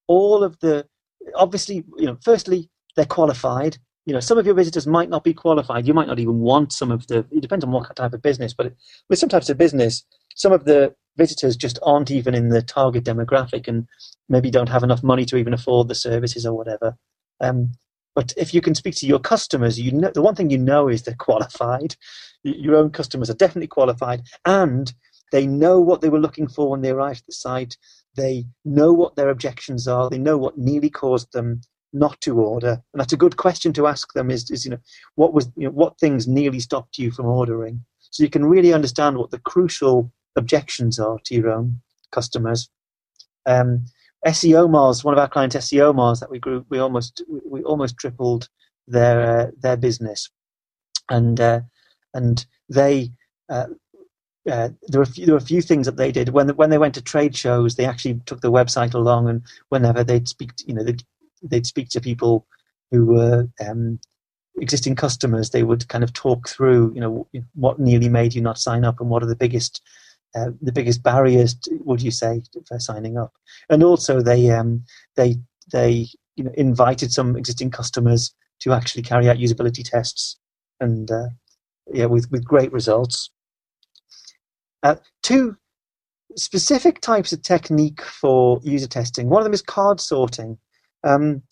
[0.08, 0.88] all of the.
[1.36, 5.34] Obviously, you know, firstly they're qualified you know, some of your visitors might not be
[5.34, 5.88] qualified.
[5.88, 7.20] You might not even want some of the.
[7.32, 8.74] It depends on what type of business, but
[9.10, 10.04] with some types of business,
[10.36, 13.88] some of the visitors just aren't even in the target demographic, and
[14.28, 16.98] maybe don't have enough money to even afford the services or whatever.
[17.40, 17.74] Um,
[18.16, 20.88] but if you can speak to your customers, you know the one thing you know
[20.88, 21.96] is they're qualified.
[22.44, 24.92] Your own customers are definitely qualified, and
[25.32, 27.78] they know what they were looking for when they arrived at the site.
[28.16, 30.10] They know what their objections are.
[30.10, 31.62] They know what nearly caused them
[31.94, 32.82] not to order?
[32.94, 34.32] And that's a good question to ask them.
[34.32, 34.80] Is, is you know
[35.16, 37.84] what was you know what things nearly stopped you from ordering?
[38.12, 42.70] So you can really understand what the crucial objections are to your own customers.
[43.46, 43.86] Um,
[44.26, 48.50] SEOmoz, one of our clients, SEOmoz, that we grew, we almost we almost tripled
[48.88, 50.30] their uh, their business,
[51.10, 51.62] and uh,
[52.14, 53.12] and they
[53.50, 53.66] uh,
[54.50, 56.70] uh, there were a few, there were a few things that they did when when
[56.70, 57.76] they went to trade shows.
[57.76, 61.04] They actually took the website along, and whenever they'd speak, to, you know, they'd,
[61.42, 62.48] they'd speak to people
[62.92, 64.00] who were um,
[64.60, 65.50] existing customers.
[65.50, 69.00] They would kind of talk through, you know, what nearly made you not sign up,
[69.00, 69.82] and what are the biggest
[70.34, 73.34] uh, the biggest barriers, to, would you say, for signing up?
[73.70, 74.84] And also, they um,
[75.16, 75.36] they
[75.72, 80.38] they you know invited some existing customers to actually carry out usability tests,
[80.80, 81.28] and uh,
[81.94, 83.30] yeah, with with great results.
[84.84, 85.58] Uh, two
[86.38, 89.30] specific types of technique for user testing.
[89.30, 90.58] One of them is card sorting.
[91.04, 91.44] Um,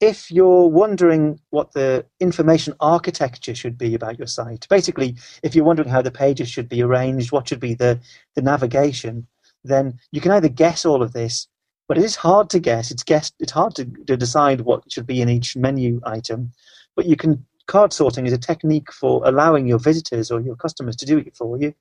[0.00, 5.64] if you're wondering what the information architecture should be about your site, basically, if you're
[5.64, 8.00] wondering how the pages should be arranged, what should be the,
[8.34, 9.26] the navigation,
[9.62, 11.48] then you can either guess all of this,
[11.88, 12.90] but it is hard to guess.
[12.90, 16.52] It's guess it's hard to, to decide what should be in each menu item.
[16.96, 20.96] But you can card sorting is a technique for allowing your visitors or your customers
[20.96, 21.74] to do it for you.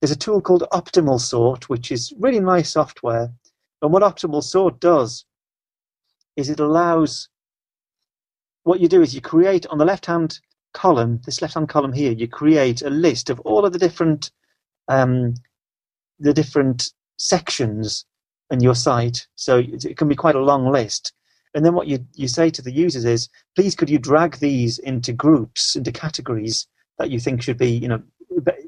[0.00, 3.32] There's a tool called Optimal Sort, which is really nice software.
[3.82, 5.24] And what Optimal Sort does
[6.36, 7.28] is it allows
[8.64, 10.40] what you do is you create on the left hand
[10.72, 14.30] column, this left hand column here, you create a list of all of the different
[14.88, 15.34] um,
[16.18, 18.04] the different sections
[18.50, 19.26] in your site.
[19.36, 21.12] So it can be quite a long list.
[21.54, 24.78] And then what you, you say to the users is, please could you drag these
[24.78, 26.66] into groups, into categories
[26.98, 28.02] that you think should be, you know,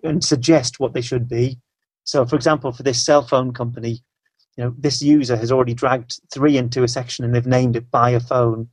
[0.02, 1.58] and suggest what they should be.
[2.04, 4.02] So, for example, for this cell phone company,
[4.56, 7.90] you know, this user has already dragged three into a section and they've named it
[7.90, 8.68] buy a phone,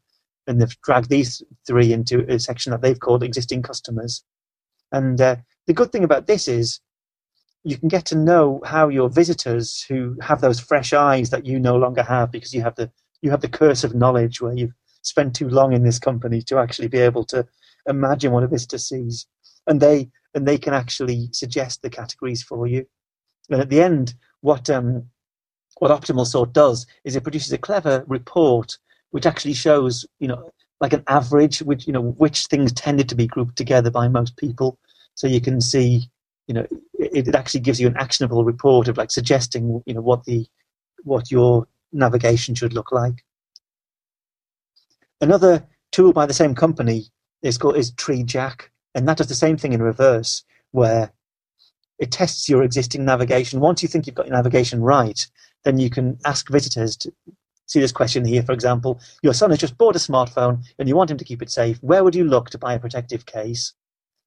[0.48, 4.24] and they've dragged these three into a section that they've called existing customers.
[4.92, 6.80] And uh, the good thing about this is
[7.64, 11.60] you can get to know how your visitors who have those fresh eyes that you
[11.60, 12.92] no longer have because you have the
[13.22, 16.58] you have the curse of knowledge where you've spent too long in this company to
[16.58, 17.46] actually be able to
[17.88, 19.28] imagine what a visitor sees
[19.68, 22.86] and they and they can actually suggest the categories for you.
[23.50, 25.06] And at the end, what um,
[25.80, 28.78] what Optimal Sort does is it produces a clever report
[29.12, 30.50] which actually shows, you know,
[30.82, 34.38] like an average, which you know, which things tended to be grouped together by most
[34.38, 34.78] people.
[35.16, 36.10] So you can see,
[36.48, 40.02] you know, it, it actually gives you an actionable report of like suggesting, you know,
[40.02, 40.46] what the
[41.04, 43.24] what your navigation should look like.
[45.22, 47.06] Another tool by the same company
[47.44, 48.64] is called is TreeJack,
[48.96, 51.12] and that does the same thing in reverse, where
[52.00, 53.60] it tests your existing navigation.
[53.60, 55.26] Once you think you've got your navigation right,
[55.64, 57.12] then you can ask visitors to
[57.68, 59.00] see this question here, for example.
[59.22, 61.78] Your son has just bought a smartphone and you want him to keep it safe.
[61.82, 63.74] Where would you look to buy a protective case?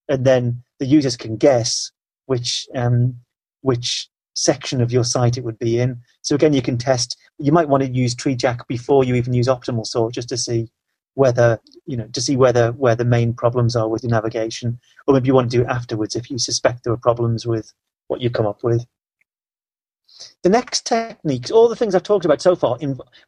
[0.08, 1.90] And then the users can guess
[2.26, 3.16] which um,
[3.60, 6.00] which section of your site it would be in.
[6.22, 7.16] So again, you can test.
[7.38, 10.68] You might want to use TreeJack before you even use Optimal Sort, just to see
[11.16, 15.14] whether you know to see whether where the main problems are with your navigation, or
[15.14, 17.72] maybe you want to do it afterwards if you suspect there are problems with
[18.08, 18.86] what you come up with.
[20.42, 22.78] The next techniques, all the things I've talked about so far,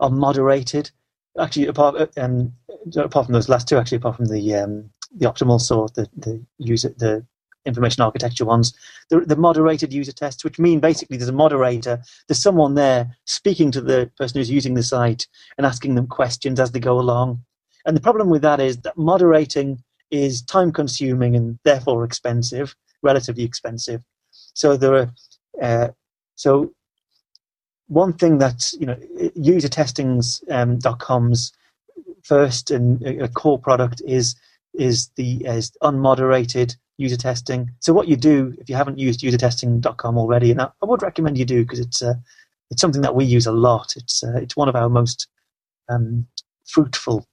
[0.01, 0.91] are moderated.
[1.39, 2.53] Actually, apart um,
[2.97, 6.41] apart from those last two, actually, apart from the um, the optimal sort, the the
[6.59, 7.25] user the
[7.65, 8.75] information architecture ones,
[9.11, 13.71] the, the moderated user tests, which mean basically there's a moderator, there's someone there speaking
[13.71, 17.43] to the person who's using the site and asking them questions as they go along.
[17.89, 23.45] And the problem with that is that moderating is time consuming and therefore expensive, relatively
[23.45, 24.03] expensive.
[24.31, 25.13] So there are
[25.63, 25.89] uh,
[26.35, 26.75] so
[27.87, 28.99] one thing that you know
[29.35, 30.79] user testings um,
[32.23, 34.37] first and a core product is
[34.75, 37.71] is the is unmoderated user testing.
[37.81, 41.39] So what you do if you haven't used usertesting.com already, and I, I would recommend
[41.39, 42.17] you do because it's uh,
[42.71, 43.95] it's something that we use a lot.
[43.97, 45.27] It's uh, it's one of our most
[45.89, 46.27] um,
[46.67, 47.27] fruitful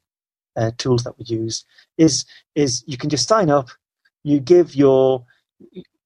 [0.56, 1.66] uh, tools that we use
[1.98, 3.70] is is you can just sign up
[4.24, 5.26] you give your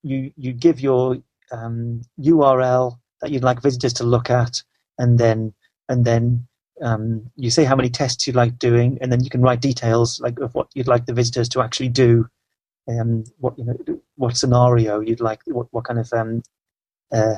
[0.04, 1.18] you you give your
[1.52, 4.62] um, url that you'd like visitors to look at
[4.98, 5.54] and then
[5.90, 6.46] and then
[6.82, 10.20] um, you say how many tests you'd like doing and then you can write details
[10.22, 12.28] like of what you'd like the visitors to actually do
[12.88, 13.78] um, what you know
[14.16, 16.42] what scenario you'd like what, what kind of um,
[17.12, 17.36] uh,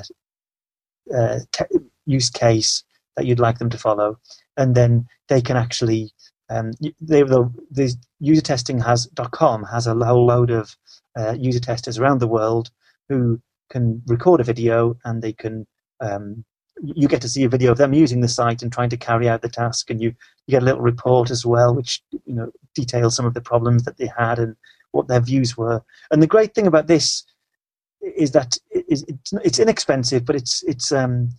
[1.16, 1.66] uh, te-
[2.06, 2.84] use case
[3.16, 4.18] that you'd like them to follow.
[4.58, 6.12] And then they can actually
[6.52, 10.76] um, they, the, user testing has .com has a whole load of
[11.18, 12.70] uh, user testers around the world
[13.10, 13.40] who
[13.70, 15.66] can record a video and they can
[16.02, 16.44] um,
[16.82, 19.30] you get to see a video of them using the site and trying to carry
[19.30, 20.10] out the task, and you,
[20.48, 23.84] you get a little report as well, which you know details some of the problems
[23.84, 24.56] that they had and
[24.92, 25.84] what their views were.
[26.12, 27.24] And the great thing about this
[28.02, 29.04] is that it's,
[29.44, 31.30] it's inexpensive, but it's it's um,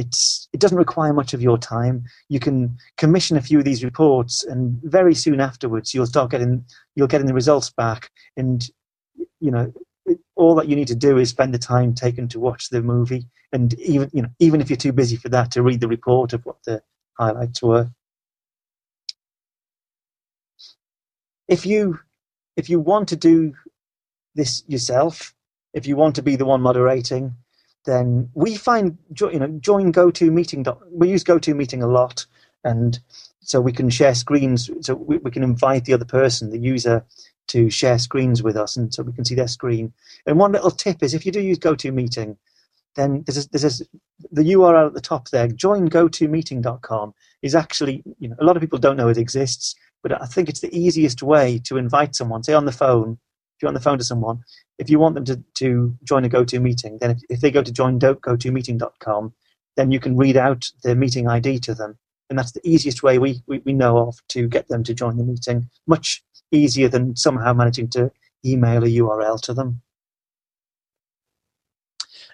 [0.00, 2.04] it's it doesn't require much of your time.
[2.30, 6.64] You can commission a few of these reports, and very soon afterwards, you'll start getting
[6.96, 8.66] you'll getting the results back, and
[9.40, 9.72] you know
[10.36, 13.26] all that you need to do is spend the time taken to watch the movie,
[13.52, 16.32] and even you know even if you're too busy for that, to read the report
[16.32, 16.82] of what the
[17.18, 17.90] highlights were.
[21.46, 22.00] If you
[22.56, 23.52] if you want to do
[24.34, 25.34] this yourself,
[25.74, 27.34] if you want to be the one moderating,
[27.84, 30.76] then we find you know join GoToMeeting.
[30.90, 32.26] We use GoToMeeting a lot,
[32.64, 32.98] and
[33.40, 34.70] so we can share screens.
[34.82, 37.04] So we, we can invite the other person, the user,
[37.48, 39.92] to share screens with us, and so we can see their screen.
[40.26, 42.36] And one little tip is if you do use GoToMeeting,
[42.96, 43.84] then there's a, there's a,
[44.30, 45.48] the URL at the top there.
[45.48, 50.26] JoinGoToMeeting.com is actually you know a lot of people don't know it exists, but I
[50.26, 52.42] think it's the easiest way to invite someone.
[52.42, 53.18] Say on the phone,
[53.56, 54.44] if you're on the phone to someone,
[54.80, 57.70] if you want them to, to join a GoToMeeting, then if, if they go to
[57.70, 59.34] join.gotomeeting.com,
[59.76, 61.98] then you can read out the meeting ID to them.
[62.30, 65.18] And that's the easiest way we, we, we know of to get them to join
[65.18, 65.68] the meeting.
[65.86, 68.10] Much easier than somehow managing to
[68.44, 69.82] email a URL to them.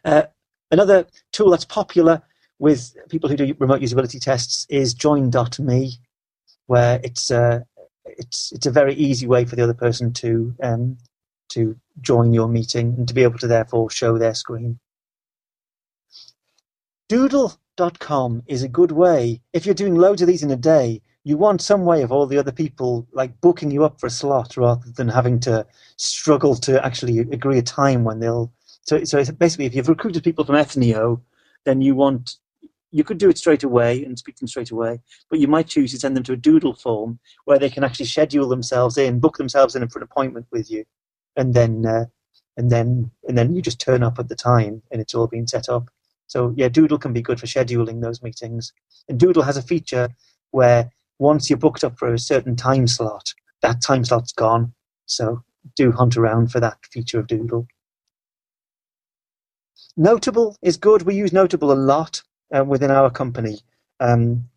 [0.05, 0.22] Uh,
[0.70, 2.22] another tool that's popular
[2.61, 5.99] with people who do remote usability tests is join.me,
[6.66, 7.61] where it's, uh,
[8.05, 10.97] it's, it's a very easy way for the other person to um,
[11.49, 14.78] to join your meeting and to be able to therefore show their screen.
[17.09, 19.40] Doodle.com is a good way.
[19.53, 22.26] If you're doing loads of these in a day, you want some way of all
[22.26, 25.66] the other people like booking you up for a slot rather than having to
[25.97, 28.53] struggle to actually agree a time when they'll.
[28.82, 31.20] So, so basically, if you've recruited people from Ethnio,
[31.64, 32.36] then you want
[32.97, 35.66] you could do it straight away and speak to them straight away, but you might
[35.66, 39.20] choose to send them to a Doodle form where they can actually schedule themselves in,
[39.20, 40.84] book themselves in for an appointment with you,
[41.37, 42.07] and then uh,
[42.57, 45.47] and then and then you just turn up at the time and it's all been
[45.47, 45.89] set up.
[46.26, 48.72] So yeah, Doodle can be good for scheduling those meetings.
[49.09, 50.09] And Doodle has a feature
[50.51, 53.32] where once you're booked up for a certain time slot,
[53.62, 54.72] that time slot's gone.
[55.07, 55.43] So
[55.76, 57.66] do hunt around for that feature of Doodle.
[59.97, 61.03] Notable is good.
[61.03, 62.22] We use Notable a lot
[62.53, 63.61] um, within our company.
[64.01, 64.49] Um,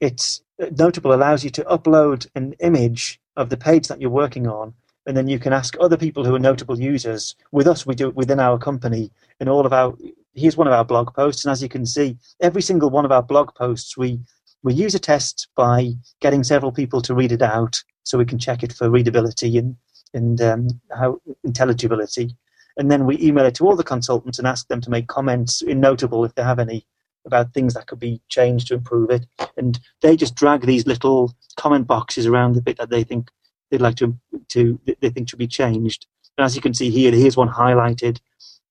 [0.00, 4.74] it's Notable allows you to upload an image of the page that you're working on
[5.06, 7.36] and then you can ask other people who are notable users.
[7.52, 9.94] With us, we do it within our company, In all of our
[10.34, 13.12] here's one of our blog posts, and as you can see, every single one of
[13.12, 14.20] our blog posts, we
[14.62, 18.38] we use a test by getting several people to read it out, so we can
[18.38, 19.76] check it for readability and
[20.12, 22.36] and um, how intelligibility,
[22.76, 25.62] and then we email it to all the consultants and ask them to make comments
[25.62, 26.86] in Notable if they have any
[27.24, 29.26] about things that could be changed to improve it,
[29.56, 33.30] and they just drag these little comment boxes around the bit that they think
[33.70, 34.16] they'd like to
[34.48, 36.06] to they think should be changed.
[36.36, 38.20] And as you can see here, here's one highlighted.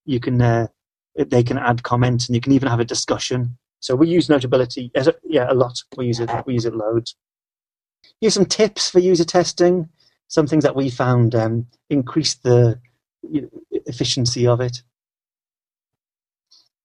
[0.06, 0.68] You can uh,
[1.16, 3.58] they can add comments and you can even have a discussion.
[3.80, 5.78] So we use Notability as a, yeah a lot.
[5.98, 7.16] We use it we use it loads.
[8.22, 9.90] Here's some tips for user testing.
[10.28, 12.80] Some things that we found um, increase the
[13.22, 13.50] you know,
[13.86, 14.82] efficiency of it.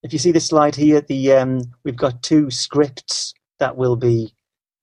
[0.03, 4.35] If you see this slide here, the um, we've got two scripts that will be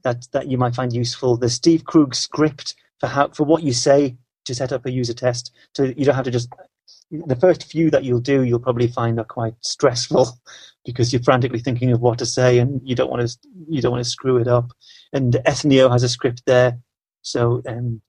[0.03, 1.37] that that you might find useful.
[1.37, 5.13] The Steve Krug script for how for what you say to set up a user
[5.13, 5.53] test.
[5.75, 6.49] So you don't have to just
[7.11, 10.37] the first few that you'll do, you'll probably find are quite stressful
[10.85, 13.37] because you're frantically thinking of what to say and you don't want to
[13.69, 14.71] you don't want to screw it up.
[15.13, 16.77] And Ethnio has a script there,
[17.21, 18.01] so um,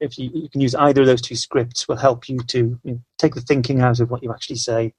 [0.00, 2.92] if you, you, can use either of those two scripts, will help you to you
[2.92, 4.92] know, take the thinking out of what you actually say.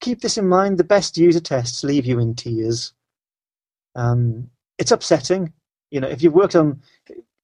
[0.00, 2.92] Keep this in mind: the best user tests leave you in tears.
[3.94, 5.52] Um, it's upsetting,
[5.90, 6.08] you know.
[6.08, 6.82] If you've worked on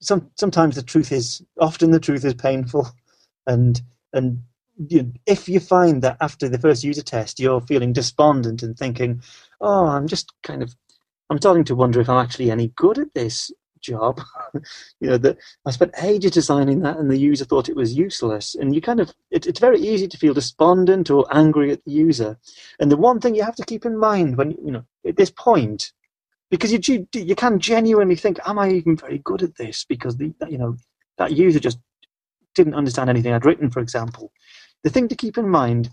[0.01, 2.87] some sometimes the truth is often the truth is painful,
[3.47, 3.81] and
[4.13, 4.41] and
[4.87, 9.21] you if you find that after the first user test you're feeling despondent and thinking,
[9.61, 10.75] oh, I'm just kind of
[11.29, 14.21] I'm starting to wonder if I'm actually any good at this job.
[14.99, 18.55] you know that I spent ages designing that, and the user thought it was useless.
[18.55, 21.91] And you kind of it, it's very easy to feel despondent or angry at the
[21.91, 22.37] user.
[22.79, 25.31] And the one thing you have to keep in mind when you know at this
[25.31, 25.91] point
[26.49, 29.85] because you you can genuinely think, am I even very good at this?
[29.85, 30.75] Because the you know
[31.17, 31.79] that user just
[32.55, 34.31] didn't understand anything I'd written, for example.
[34.83, 35.89] The thing to keep in mind: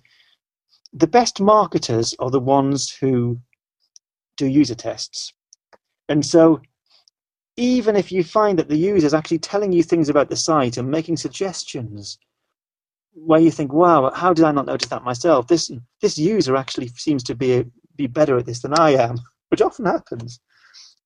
[0.93, 3.39] the best marketers are the ones who
[4.37, 5.33] do user tests,
[6.09, 6.61] and so
[7.57, 10.77] even if you find that the user is actually telling you things about the site
[10.77, 12.19] and making suggestions,
[13.15, 15.49] where you think, wow, how did I not notice that myself?
[15.49, 17.65] This this user actually seems to be
[17.97, 20.41] be better at this than I am, which often happens.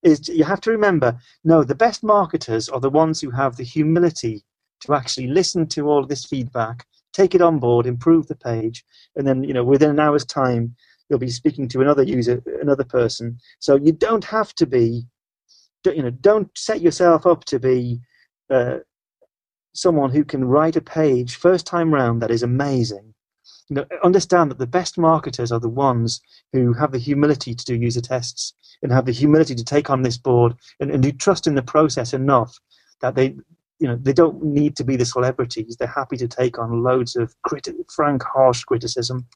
[0.03, 3.65] Is you have to remember, no, the best marketers are the ones who have the
[3.65, 4.45] humility
[4.81, 8.85] to actually listen to all this feedback, take it on board, improve the page,
[9.17, 10.75] and then you know within an hour's time
[11.09, 13.37] you'll be speaking to another user, another person.
[13.59, 15.05] So you don't have to be,
[15.85, 18.01] you know, don't set yourself up to be
[18.49, 18.79] uh,
[19.75, 23.13] someone who can write a page first time round that is amazing.
[23.71, 26.21] You know, understand that the best marketers are the ones
[26.53, 28.53] who have the humility to do user tests
[28.83, 31.63] and have the humility to take on this board and, and who trust in the
[31.63, 32.59] process enough
[33.01, 33.37] that they,
[33.79, 35.77] you know, they don't need to be the celebrities.
[35.77, 39.27] They're happy to take on loads of criti- frank, harsh criticism.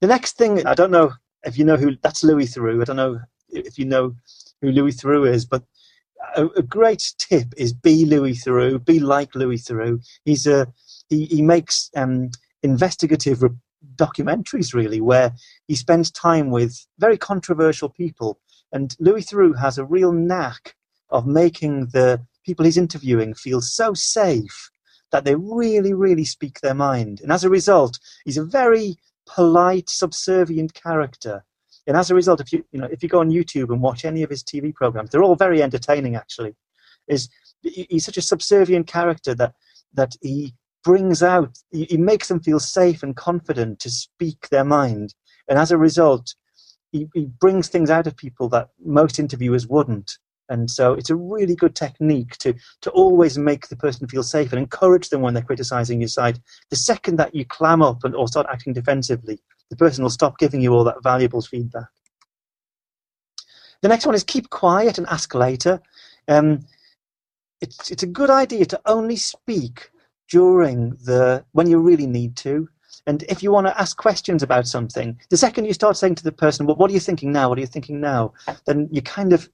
[0.00, 1.12] The next thing, I don't know
[1.44, 2.80] if you know who that's Louis Theroux.
[2.80, 4.14] I don't know if you know
[4.60, 5.64] who Louis Theroux is, but
[6.36, 10.00] a, a, great tip is be Louis Theroux, be like Louis Theroux.
[10.24, 10.72] He's a
[11.08, 12.30] he, he makes um,
[12.62, 13.42] investigative
[13.96, 15.32] documentaries really where
[15.66, 18.38] he spends time with very controversial people.
[18.72, 20.74] And Louis Theroux has a real knack
[21.10, 24.70] of making the people he's interviewing feel so safe
[25.10, 27.20] that they really, really speak their mind.
[27.20, 28.96] And as a result, he's a very
[29.26, 31.44] polite, subservient character
[31.86, 34.04] and as a result, if you you know if you go on YouTube and watch
[34.04, 36.14] any of his TV programs, they're all very entertaining.
[36.16, 36.54] Actually,
[37.08, 37.28] is
[37.62, 39.54] he's such a subservient character that
[39.94, 40.54] that he
[40.84, 45.14] brings out he makes them feel safe and confident to speak their mind,
[45.48, 46.34] and as a result,
[46.92, 50.18] he, he brings things out of people that most interviewers wouldn't.
[50.48, 54.52] And so it's a really good technique to, to always make the person feel safe
[54.52, 56.38] and encourage them when they're criticizing your site.
[56.68, 60.38] The second that you clam up and, or start acting defensively, the person will stop
[60.38, 61.86] giving you all that valuable feedback.
[63.80, 65.80] The next one is keep quiet and ask later.
[66.28, 66.66] Um,
[67.62, 69.90] it's, it's a good idea to only speak
[70.32, 72.68] during the when you really need to.
[73.06, 76.24] And if you want to ask questions about something, the second you start saying to
[76.24, 77.48] the person, "Well, what are you thinking now?
[77.48, 78.32] What are you thinking now?"
[78.66, 79.48] then you kind of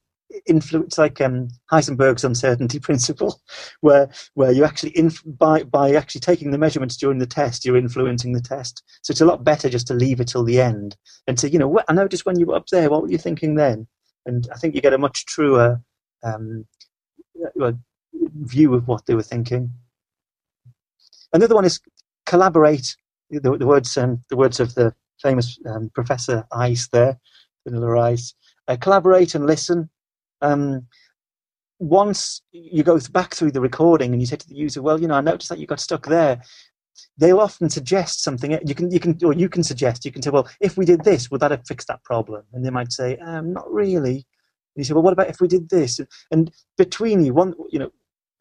[0.46, 3.40] influence like um, Heisenberg's uncertainty principle,
[3.80, 7.84] where where you actually inf- by by actually taking the measurements during the test, you're
[7.84, 8.82] influencing the test.
[9.02, 11.58] So it's a lot better just to leave it till the end and say, you
[11.58, 13.88] know I noticed when you were up there, what were you thinking then?
[14.26, 15.80] And I think you get a much truer
[16.22, 16.66] um,
[18.52, 19.72] view of what they were thinking.
[21.32, 21.80] Another one is
[22.26, 22.96] collaborate.
[23.30, 27.18] The, the words um, the words of the famous um, Professor Ice there,
[27.66, 28.34] Vanilla Ice.
[28.66, 29.90] Uh, collaborate and listen
[30.40, 30.86] um,
[31.78, 35.06] once you go back through the recording and you say to the user, "Well, you
[35.06, 36.42] know, I noticed that you got stuck there,"
[37.16, 38.58] they'll often suggest something.
[38.66, 40.04] You can, you can, or you can suggest.
[40.04, 42.64] You can say, "Well, if we did this, would that have fixed that problem?" And
[42.64, 45.68] they might say, um, "Not really." And you say, "Well, what about if we did
[45.68, 46.00] this?"
[46.30, 47.90] And between you, one, you know,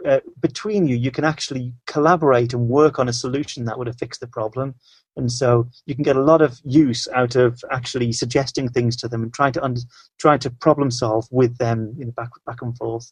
[0.07, 3.97] uh, between you, you can actually collaborate and work on a solution that would have
[3.97, 4.73] fixed the problem.
[5.17, 9.07] And so you can get a lot of use out of actually suggesting things to
[9.07, 9.81] them and trying to under,
[10.19, 13.11] trying to problem solve with them, know, back back and forth.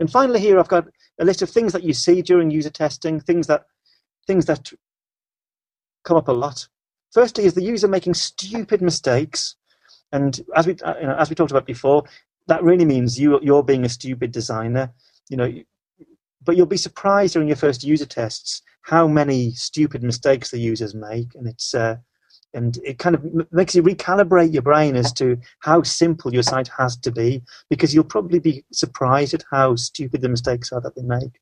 [0.00, 0.88] And finally, here I've got
[1.20, 3.66] a list of things that you see during user testing, things that
[4.26, 4.72] things that
[6.04, 6.66] come up a lot.
[7.12, 9.54] Firstly, is the user making stupid mistakes,
[10.10, 12.02] and as we uh, you know, as we talked about before,
[12.48, 14.90] that really means you you're being a stupid designer.
[15.28, 15.52] You know,
[16.44, 20.94] but you'll be surprised during your first user tests how many stupid mistakes the users
[20.94, 21.96] make, and it's uh,
[22.52, 26.68] and it kind of makes you recalibrate your brain as to how simple your site
[26.68, 30.94] has to be, because you'll probably be surprised at how stupid the mistakes are that
[30.94, 31.40] they make.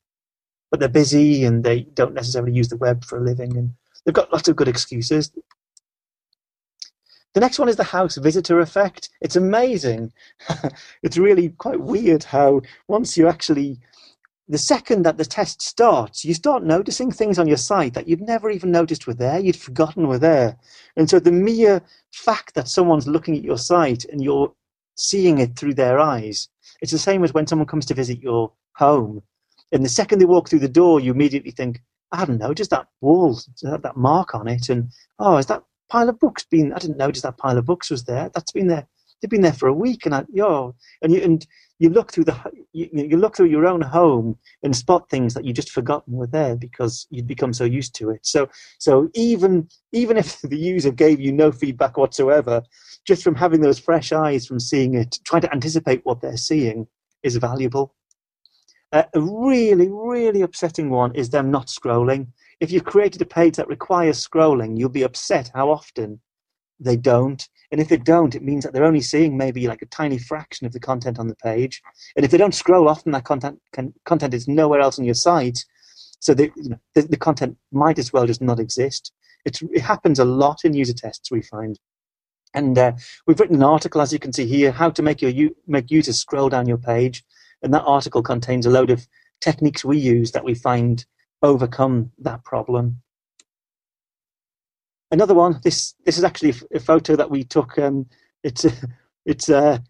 [0.71, 3.75] But they're busy and they don't necessarily use the web for a living, and
[4.05, 5.31] they've got lots of good excuses.
[7.35, 9.09] The next one is the house visitor effect.
[9.21, 10.13] It's amazing.
[11.03, 13.81] it's really quite weird how once you actually
[14.53, 18.21] the second that the test starts, you start noticing things on your site that you'd
[18.21, 20.59] never even noticed were there, you'd forgotten were there.
[20.95, 21.81] And so the mere
[22.13, 24.53] fact that someone's looking at your site and you're
[24.95, 26.51] seeing it through their eyes,
[26.83, 29.23] it's the same as when someone comes to visit your home.
[29.73, 31.81] And the second they walk through the door, you immediately think,
[32.13, 34.69] I hadn't noticed that wall, that mark on it.
[34.69, 37.91] And, oh, is that pile of books been, I didn't notice that pile of books
[37.91, 38.31] was there.
[38.35, 38.87] That's been there.
[39.23, 40.05] They've been there for a week.
[40.05, 41.47] And I, yo, and you, and
[41.79, 42.37] you look through the
[42.73, 46.27] you, you look through your own home and spot things that you just forgotten were
[46.27, 48.21] there because you'd become so used to it.
[48.25, 48.49] So
[48.79, 52.63] so even even if the user gave you no feedback whatsoever,
[53.05, 56.87] just from having those fresh eyes from seeing it, trying to anticipate what they're seeing
[57.23, 57.95] is valuable.
[58.93, 62.29] Uh, a really really upsetting one is them not scrolling.
[62.61, 66.21] If you've created a page that requires scrolling, you'll be upset how often
[66.79, 67.49] they don't.
[67.73, 70.67] And if they don't, it means that they're only seeing maybe like a tiny fraction
[70.67, 71.83] of the content on the page.
[72.15, 75.15] And if they don't scroll often, that content can, content is nowhere else on your
[75.15, 75.65] site.
[76.21, 79.13] So the, you know, the, the content might as well just not exist.
[79.47, 81.81] It's, it happens a lot in user tests, we find.
[82.55, 82.93] And uh,
[83.27, 86.19] we've written an article, as you can see here, how to make your make users
[86.19, 87.25] scroll down your page.
[87.63, 89.09] And that article contains a load of
[89.41, 91.07] techniques we use that we find
[91.41, 93.01] overcome that problem.
[95.13, 95.61] Another one.
[95.63, 97.79] This this is actually a photo that we took.
[97.79, 98.07] Um,
[98.43, 98.73] it's a,
[99.27, 99.85] it's a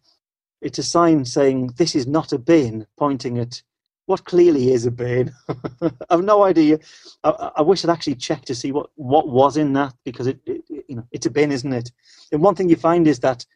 [0.61, 3.63] it's a sign saying this is not a bin, pointing at
[4.07, 5.33] what clearly is a bin.
[6.11, 6.81] I've no idea.
[7.23, 10.41] I, I, wish I'd actually checked to see what, what was in that because it,
[10.45, 11.93] it, you know it's a bin, isn't it?
[12.33, 13.47] And one thing you find is that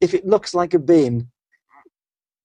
[0.00, 1.28] if it looks like a bin,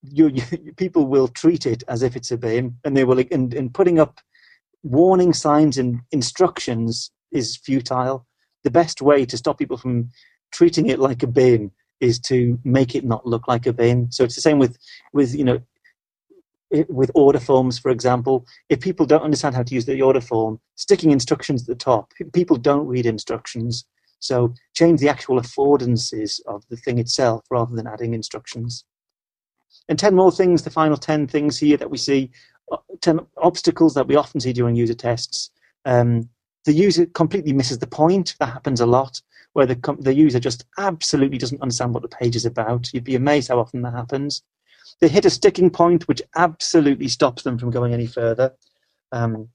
[0.02, 3.20] you, you, people will treat it as if it's a bin, and they will.
[3.30, 4.18] And, and putting up
[4.82, 8.26] warning signs and instructions is futile.
[8.64, 10.10] The best way to stop people from
[10.52, 14.10] treating it like a bin is to make it not look like a bin.
[14.10, 14.76] So it's the same with
[15.12, 15.60] with you know
[16.88, 20.58] with order forms, for example, if people don't understand how to use the order form,
[20.76, 23.84] sticking instructions at the top, people don't read instructions.
[24.20, 28.84] So change the actual affordances of the thing itself rather than adding instructions.
[29.88, 32.30] And 10 more things, the final 10 things here that we see,
[32.70, 35.50] uh, 10 obstacles that we often see during user tests.
[35.84, 36.28] Um,
[36.64, 38.36] the user completely misses the point.
[38.38, 39.20] That happens a lot,
[39.52, 42.92] where the, the user just absolutely doesn't understand what the page is about.
[42.92, 44.42] You'd be amazed how often that happens.
[45.00, 48.52] They hit a sticking point which absolutely stops them from going any further.
[49.10, 49.48] Um,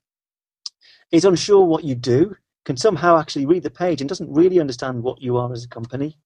[1.12, 2.36] is unsure what you do,
[2.66, 5.70] can somehow actually read the page and doesn't really understand what you are as a
[5.70, 6.18] company.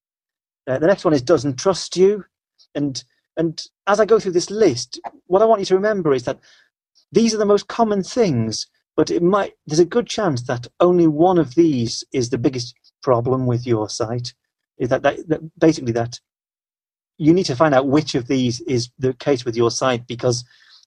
[0.68, 2.26] Uh, the next one is doesn't trust you.
[2.74, 3.04] And
[3.38, 6.40] and as I go through this list, what I want you to remember is that
[7.12, 8.68] these are the most common things,
[9.02, 12.76] but it might there's a good chance that only one of these is the biggest
[13.02, 14.36] problem with your site.
[14.78, 16.20] Is that, that, that basically that
[17.18, 20.46] you need to find out which of these is the case with your site because